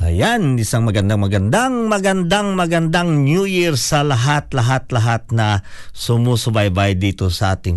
Ayan, 0.00 0.56
isang 0.56 0.88
magandang 0.88 1.20
magandang 1.20 1.84
magandang 1.84 2.56
magandang 2.56 3.20
New 3.20 3.44
Year 3.44 3.76
sa 3.76 4.00
lahat 4.00 4.48
lahat 4.56 4.88
lahat 4.96 5.28
na 5.28 5.60
sumusubaybay 5.92 6.96
dito 6.96 7.28
sa 7.28 7.52
ating 7.52 7.76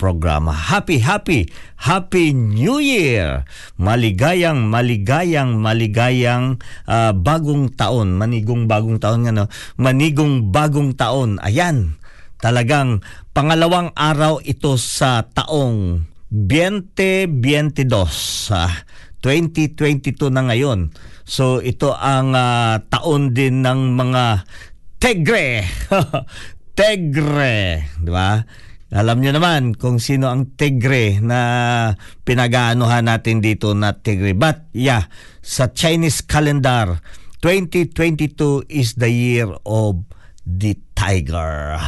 programa. 0.00 0.56
Happy 0.56 1.04
happy 1.04 1.52
Happy 1.76 2.32
New 2.32 2.80
Year. 2.80 3.44
Maligayang 3.76 4.72
maligayang 4.72 5.60
maligayang 5.60 6.56
ah, 6.88 7.12
bagong 7.12 7.68
taon, 7.76 8.16
manigong 8.16 8.64
bagong 8.64 8.96
taon 8.96 9.28
nga 9.28 9.32
no. 9.36 9.52
Manigong 9.76 10.48
bagong 10.48 10.96
taon. 10.96 11.36
Ayan. 11.44 12.00
Talagang 12.40 13.04
pangalawang 13.36 13.92
araw 13.92 14.40
ito 14.40 14.80
sa 14.80 15.28
taong 15.28 16.08
2022. 16.32 17.84
Ah, 18.48 18.72
2022 19.20 20.32
na 20.32 20.48
ngayon. 20.48 20.88
So 21.24 21.60
ito 21.60 21.92
ang 21.96 22.32
ah, 22.36 22.80
taon 22.88 23.32
din 23.36 23.64
ng 23.64 23.96
mga 23.96 24.24
tegre. 25.00 25.64
tegre, 26.78 27.88
di 27.98 28.10
ba? 28.12 28.40
Alam 28.90 29.22
niyo 29.22 29.30
naman 29.38 29.78
kung 29.78 30.02
sino 30.02 30.26
ang 30.26 30.58
tegre 30.58 31.22
na 31.22 31.40
pinagaanuhan 32.26 33.06
natin 33.06 33.38
dito 33.38 33.70
na 33.70 33.94
tegre. 33.94 34.34
But 34.34 34.66
yeah, 34.74 35.06
sa 35.38 35.70
Chinese 35.70 36.26
calendar, 36.26 36.98
2022 37.38 38.66
is 38.66 38.98
the 38.98 39.06
year 39.06 39.46
of 39.62 40.02
the 40.42 40.74
tiger. 40.98 41.78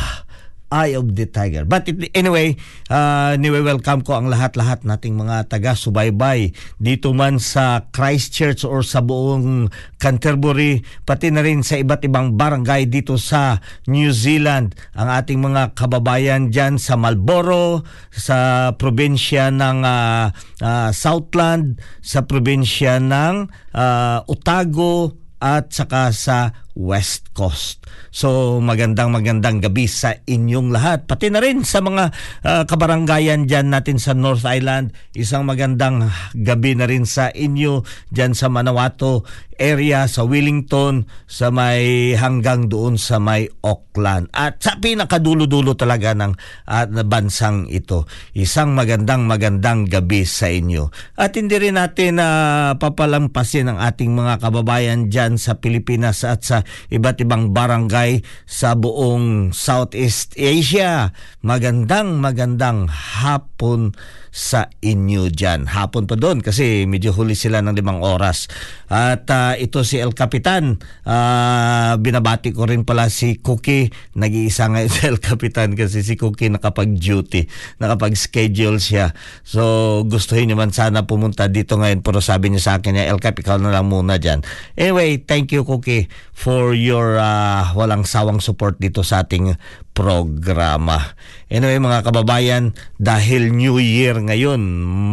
Eye 0.73 0.97
of 0.97 1.13
the 1.13 1.29
Tiger. 1.29 1.69
But 1.69 1.93
it- 1.93 2.09
anyway, 2.17 2.57
uh, 2.89 3.37
welcome 3.37 4.01
ko 4.01 4.17
ang 4.17 4.33
lahat-lahat 4.33 4.89
nating 4.89 5.21
mga 5.21 5.53
taga-subaybay 5.53 6.57
dito 6.81 7.13
man 7.13 7.37
sa 7.37 7.85
Christchurch 7.93 8.65
or 8.65 8.81
sa 8.81 9.05
buong 9.05 9.69
Canterbury, 10.01 10.81
pati 11.05 11.29
na 11.29 11.45
rin 11.45 11.61
sa 11.61 11.77
iba't 11.77 12.09
ibang 12.09 12.41
barangay 12.41 12.89
dito 12.89 13.21
sa 13.21 13.61
New 13.85 14.09
Zealand. 14.17 14.73
Ang 14.97 15.13
ating 15.13 15.39
mga 15.45 15.77
kababayan 15.77 16.49
dyan 16.49 16.81
sa 16.81 16.97
Marlborough, 16.97 17.85
sa 18.09 18.73
probinsya 18.73 19.53
ng 19.53 19.85
uh, 19.85 20.33
uh, 20.65 20.91
Southland, 20.91 21.77
sa 22.01 22.25
probinsya 22.25 22.97
ng 22.97 23.53
uh, 23.77 24.25
Otago, 24.25 25.21
at 25.43 25.75
saka 25.75 26.15
sa 26.15 26.55
West 26.73 27.37
Coast. 27.37 27.85
So 28.13 28.59
magandang 28.61 29.13
magandang 29.13 29.61
gabi 29.61 29.89
sa 29.89 30.17
inyong 30.25 30.73
lahat. 30.73 31.05
Pati 31.05 31.29
na 31.29 31.41
rin 31.41 31.65
sa 31.65 31.85
mga 31.85 32.13
uh, 32.45 32.63
kabaranggayan 32.65 33.45
dyan 33.45 33.73
natin 33.73 34.01
sa 34.01 34.17
North 34.17 34.45
Island. 34.49 34.97
Isang 35.13 35.45
magandang 35.45 36.09
gabi 36.37 36.77
na 36.77 36.89
rin 36.89 37.05
sa 37.05 37.29
inyo 37.29 37.85
dyan 38.09 38.33
sa 38.33 38.49
Manawato 38.49 39.25
area, 39.63 40.11
sa 40.11 40.27
Wellington, 40.27 41.07
sa 41.31 41.55
may 41.55 42.13
hanggang 42.19 42.67
doon 42.67 42.99
sa 42.99 43.23
may 43.23 43.47
Auckland. 43.63 44.27
At 44.35 44.59
sa 44.59 44.83
pinakadulo-dulo 44.83 45.79
talaga 45.79 46.19
ng 46.19 46.35
uh, 46.67 46.87
bansang 47.07 47.71
ito. 47.71 48.11
Isang 48.35 48.75
magandang 48.75 49.31
magandang 49.31 49.87
gabi 49.87 50.27
sa 50.27 50.51
inyo. 50.51 50.91
At 51.15 51.39
hindi 51.39 51.55
rin 51.63 51.79
natin 51.79 52.19
uh, 52.19 52.75
papalampasin 52.75 53.71
ang 53.71 53.79
ating 53.79 54.11
mga 54.11 54.43
kababayan 54.43 55.07
dyan 55.07 55.39
sa 55.39 55.63
Pilipinas 55.63 56.27
at 56.27 56.43
sa 56.43 56.62
iba't 56.91 57.23
ibang 57.23 57.55
barangay 57.55 58.25
sa 58.45 58.75
buong 58.75 59.55
Southeast 59.55 60.35
Asia. 60.37 61.15
Magandang 61.43 62.19
magandang 62.19 62.91
hapon 62.91 63.93
sa 64.33 64.73
inyo 64.81 65.29
dyan. 65.29 65.69
Hapon 65.69 66.09
pa 66.09 66.17
doon 66.17 66.41
kasi 66.41 66.89
medyo 66.89 67.13
huli 67.13 67.37
sila 67.37 67.61
ng 67.61 67.77
limang 67.77 68.01
oras. 68.01 68.49
At 68.89 69.29
uh, 69.29 69.53
ito 69.61 69.85
si 69.85 70.01
El 70.01 70.17
Capitan, 70.17 70.81
uh, 71.05 71.93
binabati 72.01 72.57
ko 72.57 72.65
rin 72.65 72.89
pala 72.89 73.13
si 73.13 73.45
Cookie. 73.45 73.93
Nag-iisa 74.17 74.73
ngayon 74.73 74.89
si 74.89 75.01
El 75.13 75.21
Capitan 75.21 75.77
kasi 75.77 76.01
si 76.01 76.17
Cookie 76.17 76.49
nakapag-duty, 76.49 77.45
nakapag-schedule 77.77 78.81
siya. 78.81 79.13
So 79.45 80.01
gustuhin 80.09 80.49
niyo 80.49 80.57
man 80.57 80.73
sana 80.73 81.05
pumunta 81.05 81.53
dito 81.53 81.77
ngayon 81.77 82.01
pero 82.01 82.25
sabi 82.25 82.49
niya 82.49 82.65
sa 82.65 82.73
akin, 82.81 83.05
El 83.05 83.21
Cap, 83.21 83.37
ikaw 83.37 83.61
na 83.61 83.69
lang 83.69 83.93
muna 83.93 84.17
dyan. 84.17 84.41
Anyway, 84.81 85.21
thank 85.21 85.53
you 85.53 85.61
Cookie 85.69 86.09
for 86.33 86.52
your 86.73 87.21
uh, 87.21 87.73
walang 87.77 88.05
sawang 88.05 88.39
support 88.39 88.79
dito 88.79 89.05
sa 89.05 89.25
ating 89.25 89.57
programa. 89.93 91.17
Anyway 91.53 91.77
mga 91.77 92.05
kababayan, 92.07 92.73
dahil 92.97 93.53
New 93.53 93.77
Year 93.83 94.17
ngayon, 94.17 94.61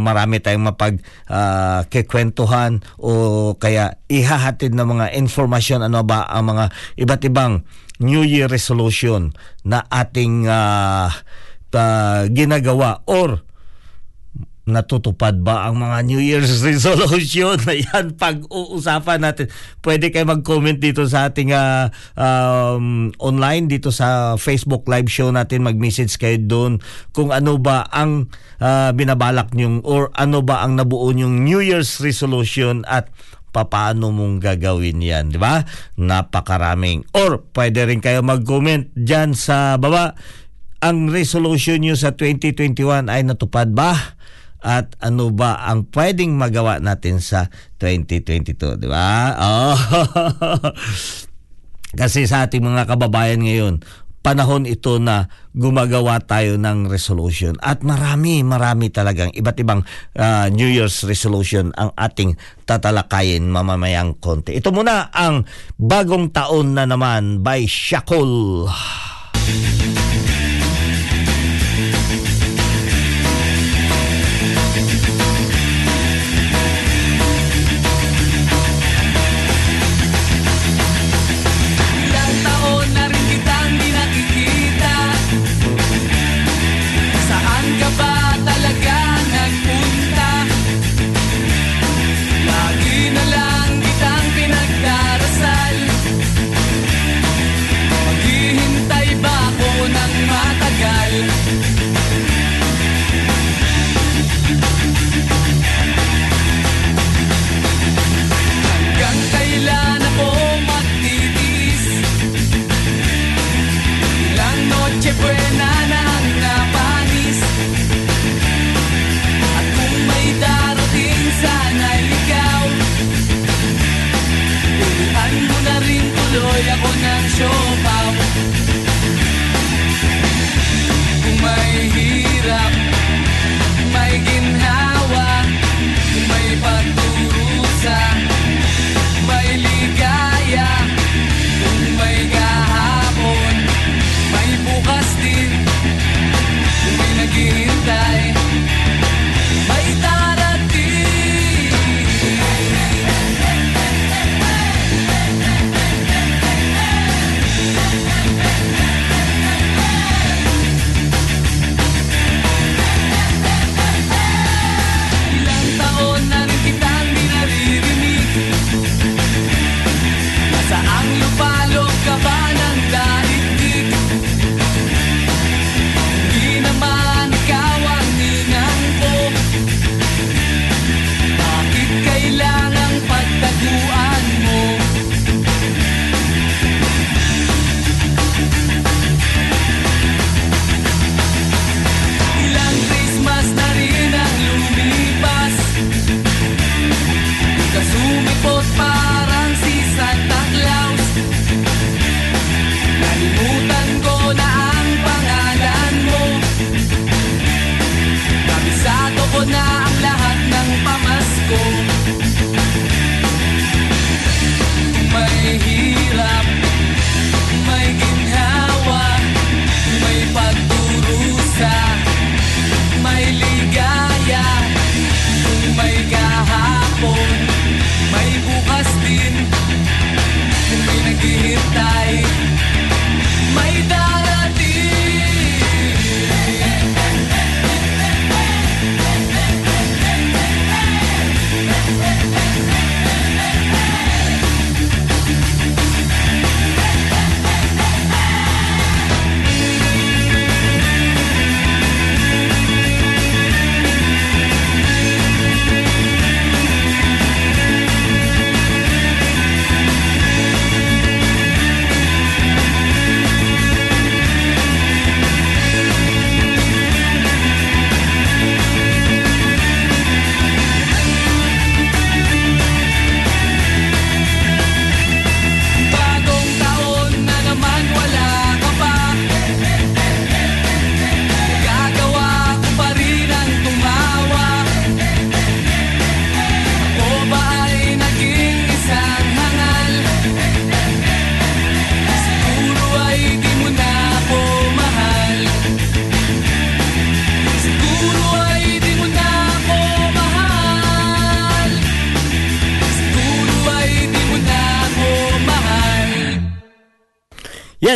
marami 0.08 0.40
tayong 0.40 0.72
mapag 0.72 1.04
uh, 1.28 1.84
o 3.00 3.12
kaya 3.60 4.00
ihahatid 4.08 4.72
na 4.72 4.88
mga 4.88 5.16
informasyon 5.20 5.88
ano 5.88 6.06
ba 6.08 6.28
ang 6.30 6.56
mga 6.56 6.66
iba't 7.00 7.22
ibang 7.28 7.54
New 8.00 8.24
Year 8.24 8.48
resolution 8.48 9.36
na 9.68 9.84
ating 9.92 10.48
uh, 10.48 11.12
uh, 11.76 12.22
ginagawa 12.32 13.04
or 13.04 13.44
natutupad 14.72 15.42
ba 15.42 15.68
ang 15.68 15.82
mga 15.82 15.98
New 16.06 16.22
Year's 16.22 16.62
resolution? 16.68 17.58
Ayan, 17.70 18.16
pag-uusapan 18.16 19.20
natin. 19.26 19.50
Pwede 19.82 20.14
kayo 20.14 20.30
mag-comment 20.30 20.78
dito 20.78 21.06
sa 21.10 21.30
ating 21.30 21.52
uh, 21.52 21.90
um, 22.16 23.10
online, 23.18 23.68
dito 23.68 23.90
sa 23.90 24.38
Facebook 24.38 24.86
live 24.86 25.10
show 25.10 25.34
natin. 25.34 25.66
Mag-message 25.66 26.16
kayo 26.16 26.38
doon 26.40 26.74
kung 27.12 27.34
ano 27.34 27.58
ba 27.58 27.90
ang 27.90 28.30
uh, 28.62 28.94
binabalak 28.94 29.52
nyong 29.58 29.82
or 29.84 30.14
ano 30.16 30.46
ba 30.46 30.64
ang 30.64 30.78
nabuo 30.78 31.10
nyong 31.12 31.44
New 31.44 31.60
Year's 31.60 31.98
resolution 32.00 32.86
at 32.86 33.10
paano 33.52 34.14
mong 34.14 34.40
gagawin 34.40 35.02
yan, 35.02 35.34
di 35.34 35.40
ba? 35.42 35.66
Napakaraming. 35.98 37.10
Or 37.18 37.42
pwede 37.58 37.90
rin 37.90 38.00
kayo 38.00 38.22
mag-comment 38.22 38.94
dyan 38.94 39.34
sa 39.34 39.76
baba. 39.82 40.14
Ang 40.80 41.12
resolution 41.12 41.84
nyo 41.84 41.98
sa 41.98 42.16
2021 42.16 43.12
ay 43.12 43.28
natupad 43.28 43.74
ba? 43.76 44.16
At 44.60 45.00
ano 45.00 45.32
ba 45.32 45.64
ang 45.68 45.88
pwedeng 45.96 46.36
magawa 46.36 46.84
natin 46.84 47.24
sa 47.24 47.48
2022, 47.80 48.80
di 48.80 48.88
ba? 48.92 49.36
Oh. 49.40 49.80
Kasi 52.00 52.30
sa 52.30 52.46
ating 52.46 52.62
mga 52.62 52.86
kababayan 52.86 53.42
ngayon, 53.42 53.82
panahon 54.20 54.68
ito 54.68 55.00
na 55.00 55.32
gumagawa 55.56 56.20
tayo 56.22 56.60
ng 56.60 56.92
resolution 56.92 57.56
at 57.64 57.82
marami 57.82 58.44
marami 58.44 58.92
talagang 58.92 59.32
iba't 59.32 59.58
ibang 59.64 59.82
uh, 60.20 60.48
New 60.52 60.68
Year's 60.68 61.08
resolution 61.08 61.72
ang 61.80 61.96
ating 61.96 62.36
tatalakayin 62.68 63.48
mamamayang 63.48 64.20
konti. 64.20 64.60
Ito 64.60 64.76
muna 64.76 65.10
ang 65.16 65.48
bagong 65.80 66.36
taon 66.36 66.76
na 66.76 66.86
naman 66.86 67.42
by 67.42 67.64
Shakul. 67.66 68.68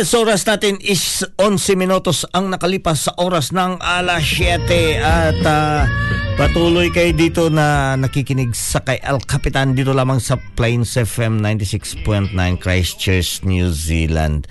Yes, 0.04 0.12
oras 0.20 0.44
natin 0.44 0.76
is 0.84 1.24
11 1.40 1.80
minutos 1.80 2.28
ang 2.36 2.52
nakalipas 2.52 3.08
sa 3.08 3.16
oras 3.16 3.56
ng 3.56 3.80
alas 3.80 4.20
7 4.36 4.60
at 5.00 5.40
uh, 5.48 5.88
patuloy 6.36 6.92
kayo 6.92 7.16
dito 7.16 7.48
na 7.48 7.96
nakikinig 7.96 8.52
sa 8.52 8.84
kay 8.84 9.00
Al 9.00 9.16
Capitan 9.24 9.72
dito 9.72 9.96
lamang 9.96 10.20
sa 10.20 10.36
Plains 10.60 11.00
FM 11.00 11.40
96.9 11.40 12.36
Christchurch, 12.60 13.48
New 13.48 13.72
Zealand. 13.72 14.44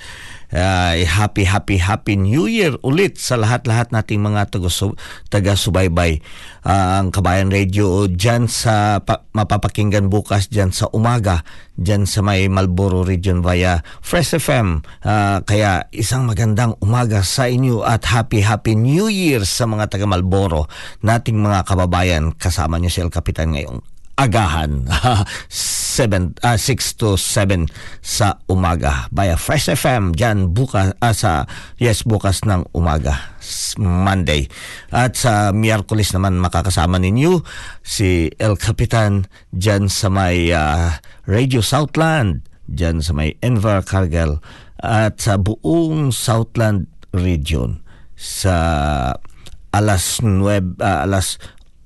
Uh, 0.54 1.02
happy, 1.10 1.50
happy, 1.50 1.82
happy 1.82 2.14
New 2.14 2.46
Year 2.46 2.78
ulit 2.86 3.18
sa 3.18 3.42
lahat-lahat 3.42 3.90
nating 3.90 4.22
mga 4.22 4.54
taga-subaybay. 5.34 6.22
Uh, 6.62 7.02
ang 7.02 7.10
Kabayan 7.10 7.50
Radio 7.50 8.06
dyan 8.06 8.46
sa 8.46 9.02
pa, 9.02 9.26
mapapakinggan 9.34 10.14
bukas 10.14 10.54
dyan 10.54 10.70
sa 10.70 10.94
umaga 10.94 11.42
dyan 11.74 12.06
sa 12.06 12.22
may 12.22 12.46
Malboro 12.54 13.02
region 13.02 13.42
via 13.42 13.82
Fresh 14.06 14.38
FM. 14.38 14.86
Uh, 15.02 15.42
kaya 15.42 15.90
isang 15.90 16.30
magandang 16.30 16.78
umaga 16.86 17.26
sa 17.26 17.50
inyo 17.50 17.82
at 17.82 18.06
happy, 18.06 18.46
happy 18.46 18.78
New 18.78 19.10
Year 19.10 19.50
sa 19.50 19.66
mga 19.66 19.90
taga 19.90 20.06
Malboro 20.06 20.70
nating 21.02 21.42
mga 21.42 21.66
kababayan. 21.66 22.30
Kasama 22.38 22.78
niyo 22.78 22.94
si 22.94 23.02
El 23.02 23.10
Capitan 23.10 23.58
ngayong 23.58 23.93
agahan. 24.18 24.86
7 25.94 26.42
uh, 26.42 26.58
6 26.58 26.98
to 26.98 27.14
7 27.18 27.70
sa 28.02 28.42
umaga. 28.50 29.06
Via 29.14 29.38
Fresh 29.38 29.70
FM 29.78 30.18
diyan 30.18 30.50
bukas 30.50 30.98
uh, 30.98 31.14
sa 31.14 31.46
yes 31.78 32.02
bukas 32.02 32.42
ng 32.50 32.66
umaga 32.74 33.38
Monday. 33.78 34.50
At 34.90 35.18
sa 35.18 35.54
Miyerkules 35.54 36.10
naman 36.18 36.42
makakasama 36.42 36.98
ninyo 36.98 37.46
si 37.86 38.34
El 38.42 38.58
Capitan 38.58 39.30
diyan 39.54 39.86
sa 39.86 40.10
may 40.10 40.50
uh, 40.50 40.98
Radio 41.30 41.62
Southland 41.62 42.42
diyan 42.66 43.06
sa 43.06 43.14
may 43.14 43.38
Enver 43.46 43.86
Cargill 43.86 44.42
at 44.82 45.22
sa 45.22 45.38
buong 45.38 46.10
Southland 46.10 46.90
region. 47.14 47.86
Sa 48.18 48.56
alas 49.74 50.22
9 50.22 50.42
uh, 50.82 51.06
alas 51.06 51.38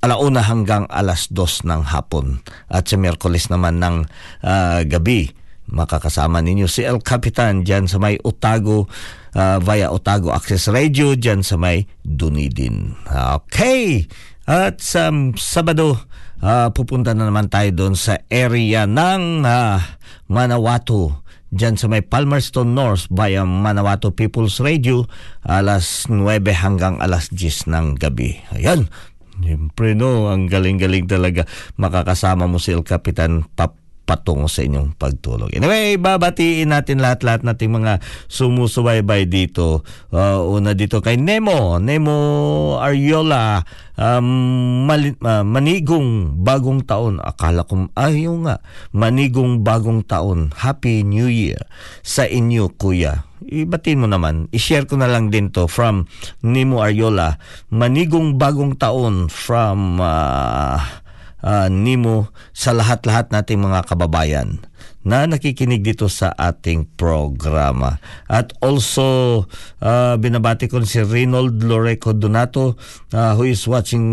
alauna 0.08 0.40
hanggang 0.48 0.88
alas 0.88 1.28
dos 1.28 1.68
ng 1.68 1.84
hapon. 1.92 2.40
At 2.72 2.88
sa 2.88 2.96
Miyerkules 2.96 3.52
naman 3.52 3.84
ng 3.84 4.08
uh, 4.48 4.82
gabi, 4.88 5.36
makakasama 5.68 6.40
ninyo 6.40 6.66
si 6.72 6.88
El 6.88 7.04
Capitan 7.04 7.68
dyan 7.68 7.92
sa 7.92 8.00
may 8.00 8.16
Otago 8.24 8.88
uh, 9.36 9.58
via 9.60 9.92
Otago 9.92 10.32
Access 10.32 10.72
Radio 10.72 11.14
dyan 11.14 11.44
sa 11.44 11.60
may 11.60 11.84
Dunedin. 12.08 12.96
Okay! 13.12 14.08
At 14.48 14.80
sa 14.80 15.12
Sabado, 15.36 16.00
uh, 16.40 16.72
pupunta 16.72 17.12
na 17.12 17.28
naman 17.28 17.52
tayo 17.52 17.68
doon 17.76 18.00
sa 18.00 18.24
area 18.32 18.88
ng 18.88 19.44
uh, 19.44 19.84
Manawato 20.32 21.28
dyan 21.52 21.80
sa 21.80 21.88
may 21.88 22.04
Palmerston 22.04 22.76
North 22.76 23.08
via 23.08 23.48
Manawato 23.48 24.12
People's 24.12 24.60
Radio 24.60 25.08
alas 25.48 26.08
9 26.12 26.24
hanggang 26.52 27.00
alas 27.00 27.32
10 27.32 27.72
ng 27.72 27.86
gabi. 27.96 28.40
Ayan, 28.56 28.92
Siyempre 29.42 29.94
no, 29.94 30.32
ang 30.32 30.50
galing-galing 30.50 31.06
talaga 31.06 31.46
makakasama 31.78 32.50
mo 32.50 32.58
si 32.58 32.74
El 32.74 32.82
Capitan 32.82 33.46
Pap 33.54 33.88
patungo 34.08 34.48
sa 34.48 34.64
inyong 34.64 34.96
pagtulog. 34.96 35.52
Anyway, 35.52 36.00
babatiin 36.00 36.72
natin 36.72 37.04
lahat-lahat 37.04 37.44
nating 37.44 37.76
mga 37.76 38.00
sumusubaybay 38.32 39.28
dito. 39.28 39.84
Uh, 40.16 40.48
una 40.48 40.72
dito 40.72 41.04
kay 41.04 41.20
Nemo, 41.20 41.76
Nemo 41.84 42.16
Ariola, 42.80 43.68
um, 44.00 44.88
mali, 44.88 45.12
uh, 45.20 45.44
manigong 45.44 46.40
bagong 46.40 46.88
taon. 46.88 47.20
Akala 47.20 47.68
ko, 47.68 47.92
ayaw 48.00 48.34
nga, 48.48 48.56
manigong 48.96 49.60
bagong 49.68 50.08
taon. 50.08 50.56
Happy 50.56 51.04
New 51.04 51.28
Year 51.28 51.68
sa 52.00 52.24
inyo, 52.24 52.72
kuya 52.80 53.27
ibatin 53.46 54.02
mo 54.02 54.08
naman. 54.10 54.50
I-share 54.50 54.90
ko 54.90 54.98
na 54.98 55.10
lang 55.10 55.30
din 55.30 55.54
to 55.54 55.70
from 55.70 56.10
Nemo 56.42 56.82
Ariola. 56.82 57.38
Manigong 57.70 58.40
bagong 58.40 58.80
taon 58.80 59.30
from 59.30 60.02
uh, 60.02 60.82
uh, 61.44 61.68
Nemo 61.70 62.34
sa 62.56 62.74
lahat-lahat 62.74 63.30
nating 63.30 63.62
mga 63.62 63.86
kababayan 63.86 64.62
na 65.08 65.24
nakikinig 65.24 65.88
dito 65.88 66.12
sa 66.12 66.36
ating 66.36 67.00
programa. 67.00 68.04
At 68.28 68.52
also, 68.60 69.48
uh, 69.80 70.20
binabati 70.20 70.68
ko 70.68 70.84
si 70.84 71.00
Reynold 71.00 71.64
Loreco 71.64 72.12
Donato 72.12 72.76
uh, 73.16 73.32
who 73.40 73.48
is 73.48 73.64
watching 73.64 74.04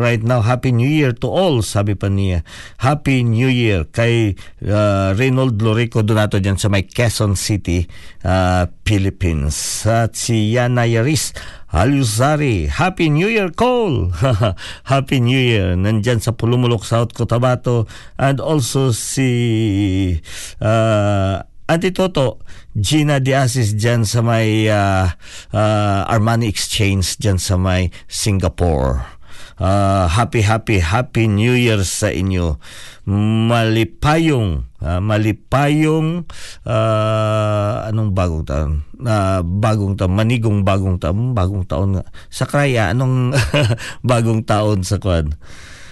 right 0.00 0.24
now. 0.24 0.40
Happy 0.40 0.72
New 0.72 0.88
Year 0.88 1.12
to 1.20 1.28
all, 1.28 1.60
sabi 1.60 1.92
pa 1.92 2.08
niya. 2.08 2.40
Happy 2.80 3.20
New 3.20 3.52
Year 3.52 3.84
kay 3.92 4.32
uh, 4.64 5.12
Reynold 5.12 5.60
Loreco 5.60 6.00
Donato 6.00 6.40
dyan 6.40 6.56
sa 6.56 6.72
may 6.72 6.88
Quezon 6.88 7.36
City, 7.36 7.84
uh, 8.24 8.64
Philippines. 8.88 9.84
At 9.84 10.16
si 10.16 10.56
Yana 10.56 10.88
Yaris, 10.88 11.36
Halusari, 11.70 12.66
Happy 12.66 13.14
New 13.14 13.30
Year 13.30 13.54
call! 13.54 14.10
Happy 14.90 15.22
New 15.22 15.38
Year! 15.38 15.78
Nandyan 15.78 16.18
sa 16.18 16.34
Pulumulok, 16.34 16.82
South 16.82 17.14
Cotabato. 17.14 17.86
And 18.18 18.42
also 18.42 18.90
si 18.90 20.18
uh, 20.58 21.38
Auntie 21.70 21.94
Toto, 21.94 22.42
Gina 22.74 23.22
Diasis 23.22 23.78
dyan 23.78 24.02
sa 24.02 24.18
may 24.18 24.66
uh, 24.66 25.14
uh, 25.54 26.10
Armani 26.10 26.50
Exchange 26.50 27.14
dyan 27.22 27.38
sa 27.38 27.54
may 27.54 27.94
Singapore. 28.10 29.19
Uh, 29.60 30.08
happy, 30.08 30.40
happy, 30.40 30.80
happy 30.80 31.28
New 31.28 31.52
Year 31.52 31.84
sa 31.84 32.08
inyo. 32.08 32.56
Malipayong 33.04 34.64
uh, 34.80 35.00
malipayong 35.04 36.24
uh, 36.64 37.84
anong 37.92 38.16
bagong 38.16 38.48
taon? 38.48 38.88
Uh, 38.96 39.44
bagong 39.44 40.00
taon 40.00 40.16
manigong 40.16 40.64
bagong 40.64 40.96
taon 40.96 41.36
bagong 41.36 41.68
taon 41.68 42.00
nga. 42.00 42.08
Sa 42.32 42.48
kraya 42.48 42.88
anong 42.96 43.36
bagong 44.10 44.48
taon 44.48 44.80
sa 44.80 44.96
kwan? 44.96 45.36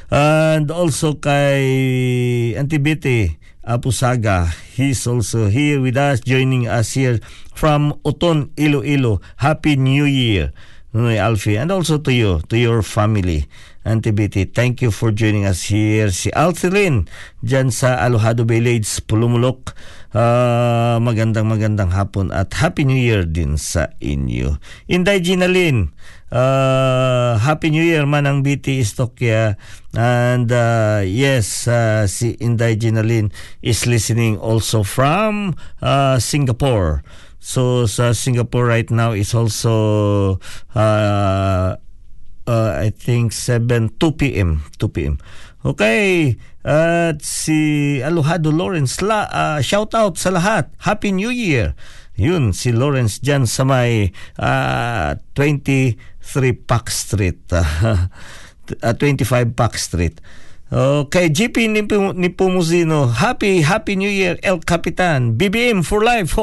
And 0.09 0.73
also 0.73 1.21
kay 1.21 1.61
Antibete 2.57 3.37
Apusaga 3.61 4.49
he's 4.73 5.05
also 5.05 5.53
here 5.53 5.77
with 5.77 6.01
us 6.01 6.25
joining 6.25 6.65
us 6.65 6.97
here 6.97 7.21
from 7.53 8.01
Uton 8.01 8.49
Iloilo. 8.57 9.21
Happy 9.37 9.77
new 9.77 10.09
year 10.09 10.57
Noy 10.92 11.21
Alfie 11.21 11.57
and 11.57 11.71
also 11.71 11.99
to 11.99 12.12
you 12.12 12.40
to 12.49 12.57
your 12.57 12.83
family 12.83 13.49
Auntie 13.88 14.12
Betty, 14.12 14.45
thank 14.45 14.85
you 14.85 14.92
for 14.92 15.09
joining 15.09 15.49
us 15.49 15.73
here. 15.73 16.12
Si 16.12 16.28
Alcerin, 16.37 17.09
dyan 17.40 17.73
sa 17.73 17.97
Alohado 18.04 18.45
Village, 18.45 18.85
Pulumulok. 19.09 19.73
Uh, 20.12 21.00
magandang 21.00 21.49
magandang 21.49 21.88
hapon 21.97 22.28
at 22.28 22.52
Happy 22.52 22.85
New 22.85 23.00
Year 23.00 23.25
din 23.25 23.57
sa 23.57 23.88
inyo. 23.97 24.61
Inday 24.92 25.25
Ginalin, 25.25 25.97
uh, 26.28 27.40
Happy 27.40 27.73
New 27.73 27.80
Year 27.80 28.04
manang 28.04 28.45
BT 28.45 28.85
Istokya. 28.85 29.57
And 29.97 30.52
uh, 30.52 31.00
yes, 31.09 31.64
uh, 31.64 32.04
si 32.04 32.37
Inday 32.45 32.76
Ginalin 32.76 33.33
is 33.64 33.88
listening 33.88 34.37
also 34.37 34.85
from 34.85 35.57
uh, 35.80 36.21
Singapore. 36.21 37.00
So 37.38 37.87
sa 37.87 38.12
Singapore 38.12 38.66
right 38.66 38.90
now 38.90 39.14
is 39.14 39.33
also 39.33 40.38
uh, 40.75 41.78
uh, 42.49 42.71
I 42.80 42.90
think 42.90 43.33
7, 43.33 44.00
2 44.00 44.12
p.m. 44.18 44.64
2 44.80 44.88
p.m. 44.88 45.16
Okay, 45.66 46.38
at 46.62 47.21
si 47.21 47.99
Aluhado 48.00 48.54
Lawrence, 48.54 49.02
la, 49.02 49.26
uh, 49.28 49.59
shout 49.61 49.92
out 49.92 50.16
sa 50.16 50.30
lahat. 50.30 50.71
Happy 50.87 51.11
New 51.11 51.35
Year. 51.35 51.75
Yun, 52.18 52.54
si 52.54 52.75
Lawrence 52.75 53.23
dyan 53.23 53.47
sa 53.47 53.62
may 53.62 54.11
uh, 54.38 55.18
23 55.35 55.99
Park 56.66 56.90
Street. 56.90 57.42
Uh, 58.68 58.92
25 58.92 59.57
Park 59.57 59.80
Street. 59.80 60.21
Okay, 60.69 61.33
GP 61.33 61.73
ni, 61.73 62.29
Pumuzino, 62.29 63.09
Happy, 63.09 63.65
Happy 63.65 63.97
New 63.97 64.13
Year, 64.13 64.37
El 64.45 64.61
Capitan. 64.61 65.33
BBM 65.33 65.81
for 65.81 66.05
life. 66.05 66.37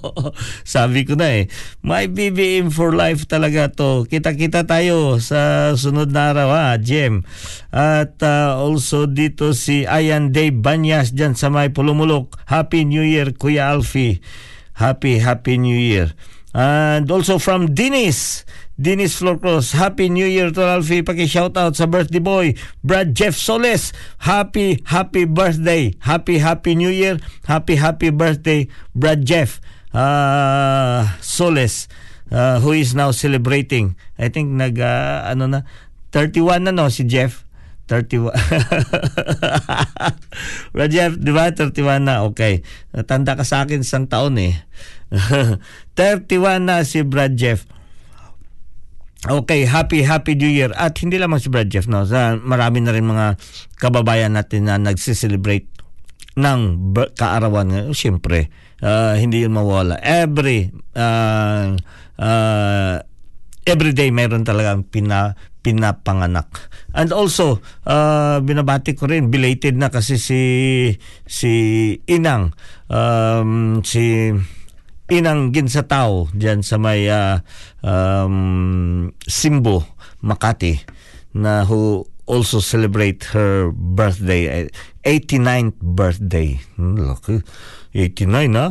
Sabi 0.76 1.08
ko 1.08 1.16
na 1.16 1.40
eh, 1.40 1.48
may 1.80 2.04
BBM 2.04 2.68
for 2.68 2.92
life 2.92 3.24
talaga 3.24 3.72
to. 3.72 4.04
Kita-kita 4.04 4.68
tayo 4.68 5.16
sa 5.24 5.72
sunod 5.72 6.12
na 6.12 6.36
araw 6.36 6.48
ha, 6.52 6.76
Jem. 6.76 7.24
At 7.72 8.20
uh, 8.20 8.60
also 8.60 9.08
dito 9.08 9.56
si 9.56 9.88
Ayan 9.88 10.36
Dave 10.36 10.52
Banyas 10.52 11.16
dyan 11.16 11.32
sa 11.32 11.48
may 11.48 11.72
Pulumulok. 11.72 12.44
Happy 12.52 12.84
New 12.84 13.00
Year, 13.00 13.32
Kuya 13.32 13.72
Alfie. 13.72 14.20
Happy, 14.76 15.16
Happy 15.16 15.56
New 15.56 15.80
Year. 15.80 16.12
And 16.52 17.08
also 17.08 17.40
from 17.40 17.72
Dinis. 17.72 18.44
Dennis 18.82 19.14
Florcross, 19.14 19.78
Happy 19.78 20.10
New 20.10 20.26
Year 20.26 20.50
to 20.50 20.66
Alfie. 20.66 21.06
Paki-shout 21.06 21.54
out 21.54 21.78
sa 21.78 21.86
birthday 21.86 22.18
boy, 22.18 22.58
Brad 22.82 23.14
Jeff 23.14 23.38
Soles. 23.38 23.94
Happy, 24.26 24.82
happy 24.90 25.22
birthday. 25.22 25.94
Happy, 26.02 26.42
happy 26.42 26.74
New 26.74 26.90
Year. 26.90 27.22
Happy, 27.46 27.78
happy 27.78 28.10
birthday, 28.10 28.66
Brad 28.90 29.22
Jeff 29.22 29.62
uh, 29.94 31.06
Soles, 31.22 31.86
uh, 32.34 32.58
who 32.58 32.74
is 32.74 32.98
now 32.98 33.14
celebrating. 33.14 33.94
I 34.18 34.34
think 34.34 34.50
nag, 34.50 34.82
uh, 34.82 35.30
ano 35.30 35.46
na, 35.46 35.62
31 36.10 36.66
na 36.66 36.74
no, 36.74 36.90
si 36.90 37.06
Jeff. 37.06 37.46
31. 37.86 38.34
Brad 40.74 40.90
Jeff, 40.90 41.22
di 41.22 41.30
ba? 41.30 41.54
31 41.54 42.02
na. 42.02 42.26
Okay. 42.26 42.66
Tanda 43.06 43.38
ka 43.38 43.46
sa 43.46 43.62
akin 43.62 43.86
isang 43.86 44.10
taon 44.10 44.42
eh. 44.42 44.58
31 45.94 46.66
na 46.66 46.82
si 46.82 47.06
Brad 47.06 47.38
Jeff. 47.38 47.62
Okay, 49.22 49.70
happy 49.70 50.02
happy 50.02 50.34
New 50.34 50.50
Year. 50.50 50.74
At 50.74 50.98
hindi 50.98 51.14
lamang 51.14 51.38
si 51.38 51.46
Brad 51.46 51.70
Jeff 51.70 51.86
no, 51.86 52.02
sa 52.02 52.34
marami 52.34 52.82
na 52.82 52.90
rin 52.90 53.06
mga 53.06 53.38
kababayan 53.78 54.34
natin 54.34 54.66
na 54.66 54.82
nagse-celebrate 54.82 55.70
ng 56.34 56.60
kaarawan. 57.14 57.94
Siyempre, 57.94 58.50
uh, 58.82 59.14
hindi 59.14 59.46
yun 59.46 59.54
mawala. 59.54 59.94
Every 60.02 60.74
uh, 60.98 61.78
uh, 62.18 62.94
every 63.62 63.94
day 63.94 64.10
meron 64.10 64.42
talagang 64.42 64.90
pina 64.90 65.38
pinapanganak. 65.62 66.50
And 66.90 67.14
also, 67.14 67.62
uh, 67.86 68.42
binabati 68.42 68.98
ko 68.98 69.06
rin 69.06 69.30
belated 69.30 69.78
na 69.78 69.94
kasi 69.94 70.18
si 70.18 70.42
si 71.30 71.52
Inang 72.10 72.58
um, 72.90 73.86
si 73.86 74.34
Inang 75.10 75.50
Ginsatao 75.50 76.30
diyan 76.30 76.62
sa 76.62 76.78
may 76.78 77.10
uh, 77.10 77.42
um, 77.82 79.10
Simbo, 79.26 79.82
Makati 80.22 80.78
na 81.34 81.64
who 81.64 82.06
also 82.26 82.60
celebrate 82.60 83.24
her 83.34 83.72
birthday, 83.74 84.68
89th 85.04 85.76
birthday. 85.82 86.60
Hmm, 86.76 86.96
Laki. 87.02 87.42
89 87.92 88.54
ha? 88.56 88.68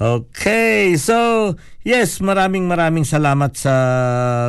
okay, 0.00 0.94
so 1.00 1.54
yes, 1.86 2.18
maraming 2.18 2.66
maraming 2.66 3.06
salamat 3.06 3.54
sa 3.54 3.72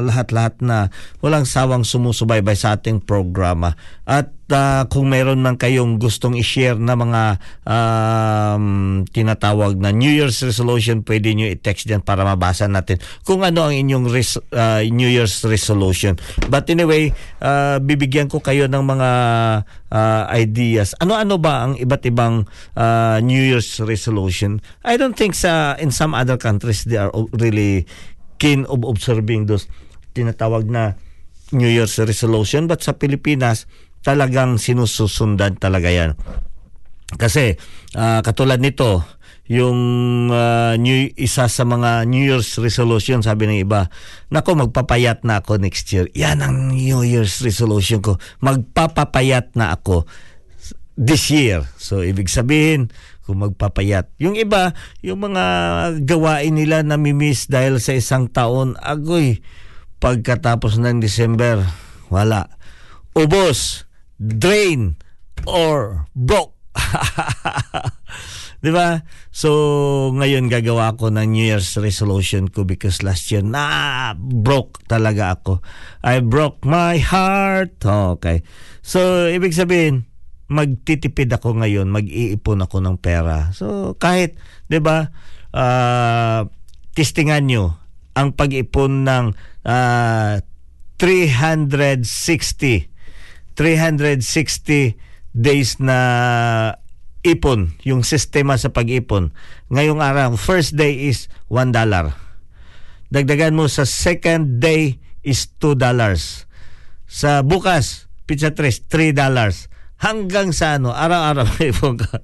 lahat-lahat 0.01 0.58
na 0.65 0.89
walang 1.22 1.46
sawang 1.46 1.86
sumusubaybay 1.86 2.58
sa 2.58 2.74
ating 2.74 3.06
programa. 3.06 3.77
At 4.10 4.34
uh, 4.50 4.88
kung 4.88 5.12
meron 5.12 5.44
man 5.44 5.60
kayong 5.60 6.00
gustong 6.00 6.39
i-share 6.39 6.79
na 6.79 6.96
mga 6.96 7.38
um, 7.67 9.03
tinatawag 9.12 9.77
na 9.77 9.91
New 9.91 10.10
Year's 10.10 10.39
resolution, 10.41 11.03
pwede 11.03 11.36
nyo 11.36 11.48
i-text 11.48 11.88
dyan 11.88 12.01
para 12.01 12.24
mabasa 12.24 12.65
natin 12.65 12.98
kung 13.27 13.44
ano 13.44 13.67
ang 13.67 13.74
inyong 13.75 14.06
res- 14.10 14.42
uh, 14.55 14.81
New 14.88 15.07
Year's 15.07 15.44
resolution. 15.44 16.16
But 16.48 16.72
anyway, 16.72 17.11
uh, 17.44 17.77
bibigyan 17.83 18.31
ko 18.31 18.40
kayo 18.40 18.66
ng 18.66 18.83
mga 18.83 19.09
uh, 19.92 20.24
ideas. 20.31 20.96
Ano-ano 21.00 21.40
ba 21.40 21.68
ang 21.68 21.74
iba't 21.75 22.03
ibang 22.07 22.48
uh, 22.75 23.18
New 23.24 23.40
Year's 23.40 23.79
resolution? 23.83 24.64
I 24.88 24.96
don't 24.96 25.16
think 25.16 25.35
sa 25.35 25.75
in 25.77 25.92
some 25.92 26.16
other 26.16 26.40
countries 26.40 26.88
they 26.88 27.00
are 27.00 27.11
really 27.35 27.90
keen 28.37 28.63
of 28.70 28.85
observing 28.85 29.50
those 29.50 29.66
tinatawag 30.13 30.70
na 30.70 30.98
New 31.53 31.70
Year's 31.70 31.96
resolution 32.00 32.68
but 32.68 32.83
sa 32.83 32.96
Pilipinas 32.96 33.66
talagang 34.05 34.61
sinususundan 34.61 35.59
talaga 35.59 35.90
yan. 35.92 36.11
Kasi 37.16 37.55
uh, 37.96 38.20
katulad 38.20 38.59
nito, 38.59 39.03
yung 39.48 39.79
uh, 40.27 40.75
new, 40.75 41.07
isa 41.16 41.48
sa 41.48 41.63
mga 41.63 42.03
New 42.03 42.20
Year's 42.20 42.59
resolution, 42.59 43.24
sabi 43.24 43.48
ng 43.48 43.63
iba, 43.63 43.87
nako 44.27 44.68
magpapayat 44.68 45.24
na 45.24 45.40
ako 45.40 45.55
next 45.55 45.87
year. 45.96 46.11
Yan 46.20 46.44
ang 46.44 46.75
New 46.75 47.00
Year's 47.07 47.40
resolution 47.40 48.03
ko. 48.03 48.20
Magpapapayat 48.44 49.55
na 49.55 49.72
ako 49.72 50.03
this 51.00 51.31
year. 51.31 51.63
So, 51.79 52.03
ibig 52.03 52.27
sabihin, 52.27 52.92
kung 53.27 53.44
magpapayat. 53.44 54.16
Yung 54.24 54.40
iba, 54.40 54.72
yung 55.03 55.27
mga 55.27 55.44
gawain 56.07 56.55
nila 56.55 56.79
na 56.87 56.96
mimiss 56.96 57.51
dahil 57.51 57.83
sa 57.83 57.92
isang 57.92 58.31
taon, 58.31 58.79
agoy, 58.79 59.44
pagkatapos 60.00 60.79
ng 60.79 61.03
December, 61.03 61.68
wala. 62.07 62.48
Ubos 63.11 63.83
drain 64.16 64.96
or 65.44 66.07
broke. 66.16 66.55
'Di 68.61 68.72
ba? 68.74 69.05
So 69.29 69.50
ngayon 70.18 70.50
gagawa 70.50 70.98
ako 70.98 71.13
ng 71.13 71.29
New 71.29 71.46
Year's 71.46 71.77
resolution 71.77 72.50
ko 72.50 72.66
because 72.66 73.05
last 73.05 73.29
year 73.29 73.46
na 73.46 74.13
broke 74.18 74.81
talaga 74.90 75.37
ako. 75.37 75.61
I 76.01 76.25
broke 76.25 76.66
my 76.66 76.98
heart. 76.98 77.77
Okay. 77.85 78.42
So 78.81 79.29
ibig 79.29 79.53
sabihin 79.53 80.09
magtitipid 80.48 81.27
ako 81.31 81.60
ngayon, 81.60 81.92
mag-iipon 81.92 82.64
ako 82.64 82.79
ng 82.83 82.98
pera. 83.00 83.51
So 83.51 83.96
kahit 84.00 84.40
'di 84.72 84.79
ba? 84.79 85.12
Uh, 85.51 86.48
testingan 86.96 87.48
nyo 87.48 87.75
ang 88.18 88.33
pag-ipon 88.33 89.05
ng 89.05 89.25
uh, 89.68 90.36
360 90.98 92.98
360 93.57 94.94
days 95.33 95.81
na 95.81 95.98
ipon, 97.25 97.74
yung 97.81 98.05
sistema 98.05 98.55
sa 98.55 98.70
pag-ipon. 98.70 99.33
Ngayong 99.74 100.00
araw, 100.00 100.38
first 100.38 100.77
day 100.77 101.10
is 101.10 101.27
$1. 101.50 101.74
Dagdagan 103.10 103.57
mo 103.57 103.66
sa 103.66 103.83
second 103.83 104.62
day 104.62 105.01
is 105.25 105.50
$2. 105.57 105.81
Sa 107.10 107.42
bukas, 107.42 108.05
pizza 108.29 108.53
tres, 108.53 108.86
$3. 108.86 109.18
Hanggang 109.98 110.53
sa 110.53 110.77
ano, 110.77 110.94
araw-araw 110.94 111.57
ipon 111.74 111.98
ka. 111.98 112.22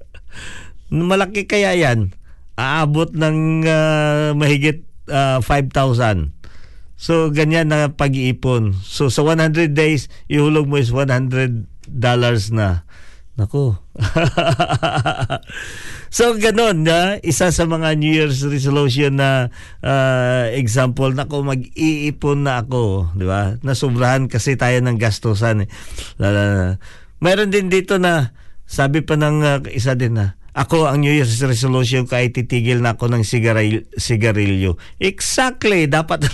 Malaki 0.94 1.50
kaya 1.50 1.74
yan. 1.74 2.14
Aabot 2.54 3.10
ng 3.10 3.66
uh, 3.66 4.30
mahigit 4.38 4.86
uh, 5.10 5.42
5,000. 5.42 6.30
So, 6.94 7.34
ganyan 7.34 7.74
na 7.74 7.90
pag-iipon. 7.90 8.78
So, 8.86 9.10
sa 9.10 9.26
100 9.26 9.74
days, 9.74 10.06
ihulog 10.30 10.70
mo 10.70 10.78
is 10.78 10.94
100 10.94 11.66
dollars 11.90 12.54
na. 12.54 12.86
Nako. 13.34 13.82
so, 16.16 16.38
ganun. 16.38 16.86
Na? 16.86 17.18
Isa 17.26 17.50
sa 17.50 17.66
mga 17.66 17.98
New 17.98 18.14
Year's 18.14 18.46
resolution 18.46 19.18
na 19.18 19.50
uh, 19.82 20.46
example, 20.54 21.10
nako, 21.10 21.42
mag-iipon 21.42 22.46
na 22.46 22.62
ako. 22.62 23.10
Di 23.18 23.26
ba? 23.26 23.58
Nasubrahan 23.66 24.30
kasi 24.30 24.54
tayo 24.54 24.78
ng 24.78 24.96
gastusan. 24.96 25.66
Eh. 25.66 25.68
Mayroon 27.24 27.48
din 27.48 27.72
dito 27.72 27.96
na, 27.96 28.36
sabi 28.68 29.00
pa 29.00 29.16
ng 29.16 29.36
uh, 29.40 29.58
isa 29.72 29.96
din 29.96 30.20
na, 30.20 30.36
ako 30.54 30.86
ang 30.86 31.02
New 31.02 31.10
Year's 31.10 31.40
resolution 31.42 32.06
ay 32.14 32.30
titigil 32.30 32.78
na 32.78 32.94
ako 32.94 33.10
ng 33.10 33.24
sigaril, 33.26 33.90
sigarilyo. 33.96 34.78
Exactly, 35.02 35.90
dapat 35.90 36.30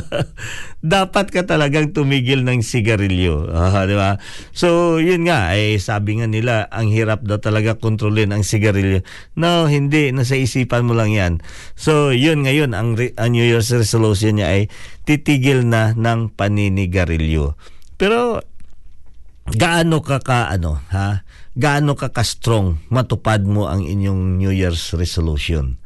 dapat 0.96 1.26
ka 1.30 1.46
talagang 1.46 1.94
tumigil 1.94 2.42
ng 2.42 2.64
sigarilyo, 2.64 3.52
uh, 3.52 3.84
di 3.86 3.94
ba? 3.94 4.18
So, 4.50 4.98
yun 4.98 5.28
nga 5.28 5.54
eh, 5.54 5.78
sabi 5.78 6.18
nga 6.18 6.26
nila 6.26 6.72
ang 6.72 6.90
hirap 6.90 7.22
daw 7.22 7.38
talaga 7.38 7.78
kontrolin 7.78 8.32
ang 8.32 8.42
sigarilyo. 8.42 9.06
No, 9.38 9.70
hindi 9.70 10.10
nasa 10.10 10.34
isipan 10.34 10.88
mo 10.88 10.96
lang 10.96 11.14
'yan. 11.14 11.38
So, 11.78 12.16
yun 12.16 12.48
ngayon 12.48 12.74
ang, 12.74 12.96
ang 12.96 13.30
New 13.30 13.44
Year's 13.44 13.70
resolution 13.70 14.40
niya 14.40 14.50
ay 14.50 14.62
titigil 15.06 15.68
na 15.68 15.94
ng 15.94 16.32
paninigarilyo. 16.34 17.54
Pero 17.94 18.42
gaano 19.52 20.00
ka 20.00 20.24
ka 20.24 20.48
ano, 20.48 20.80
ha? 20.88 21.24
gaano 21.54 21.94
ka 21.94 22.10
ka-strong 22.10 22.82
matupad 22.90 23.46
mo 23.46 23.70
ang 23.70 23.86
inyong 23.86 24.42
New 24.42 24.50
Year's 24.50 24.90
resolution. 24.96 25.78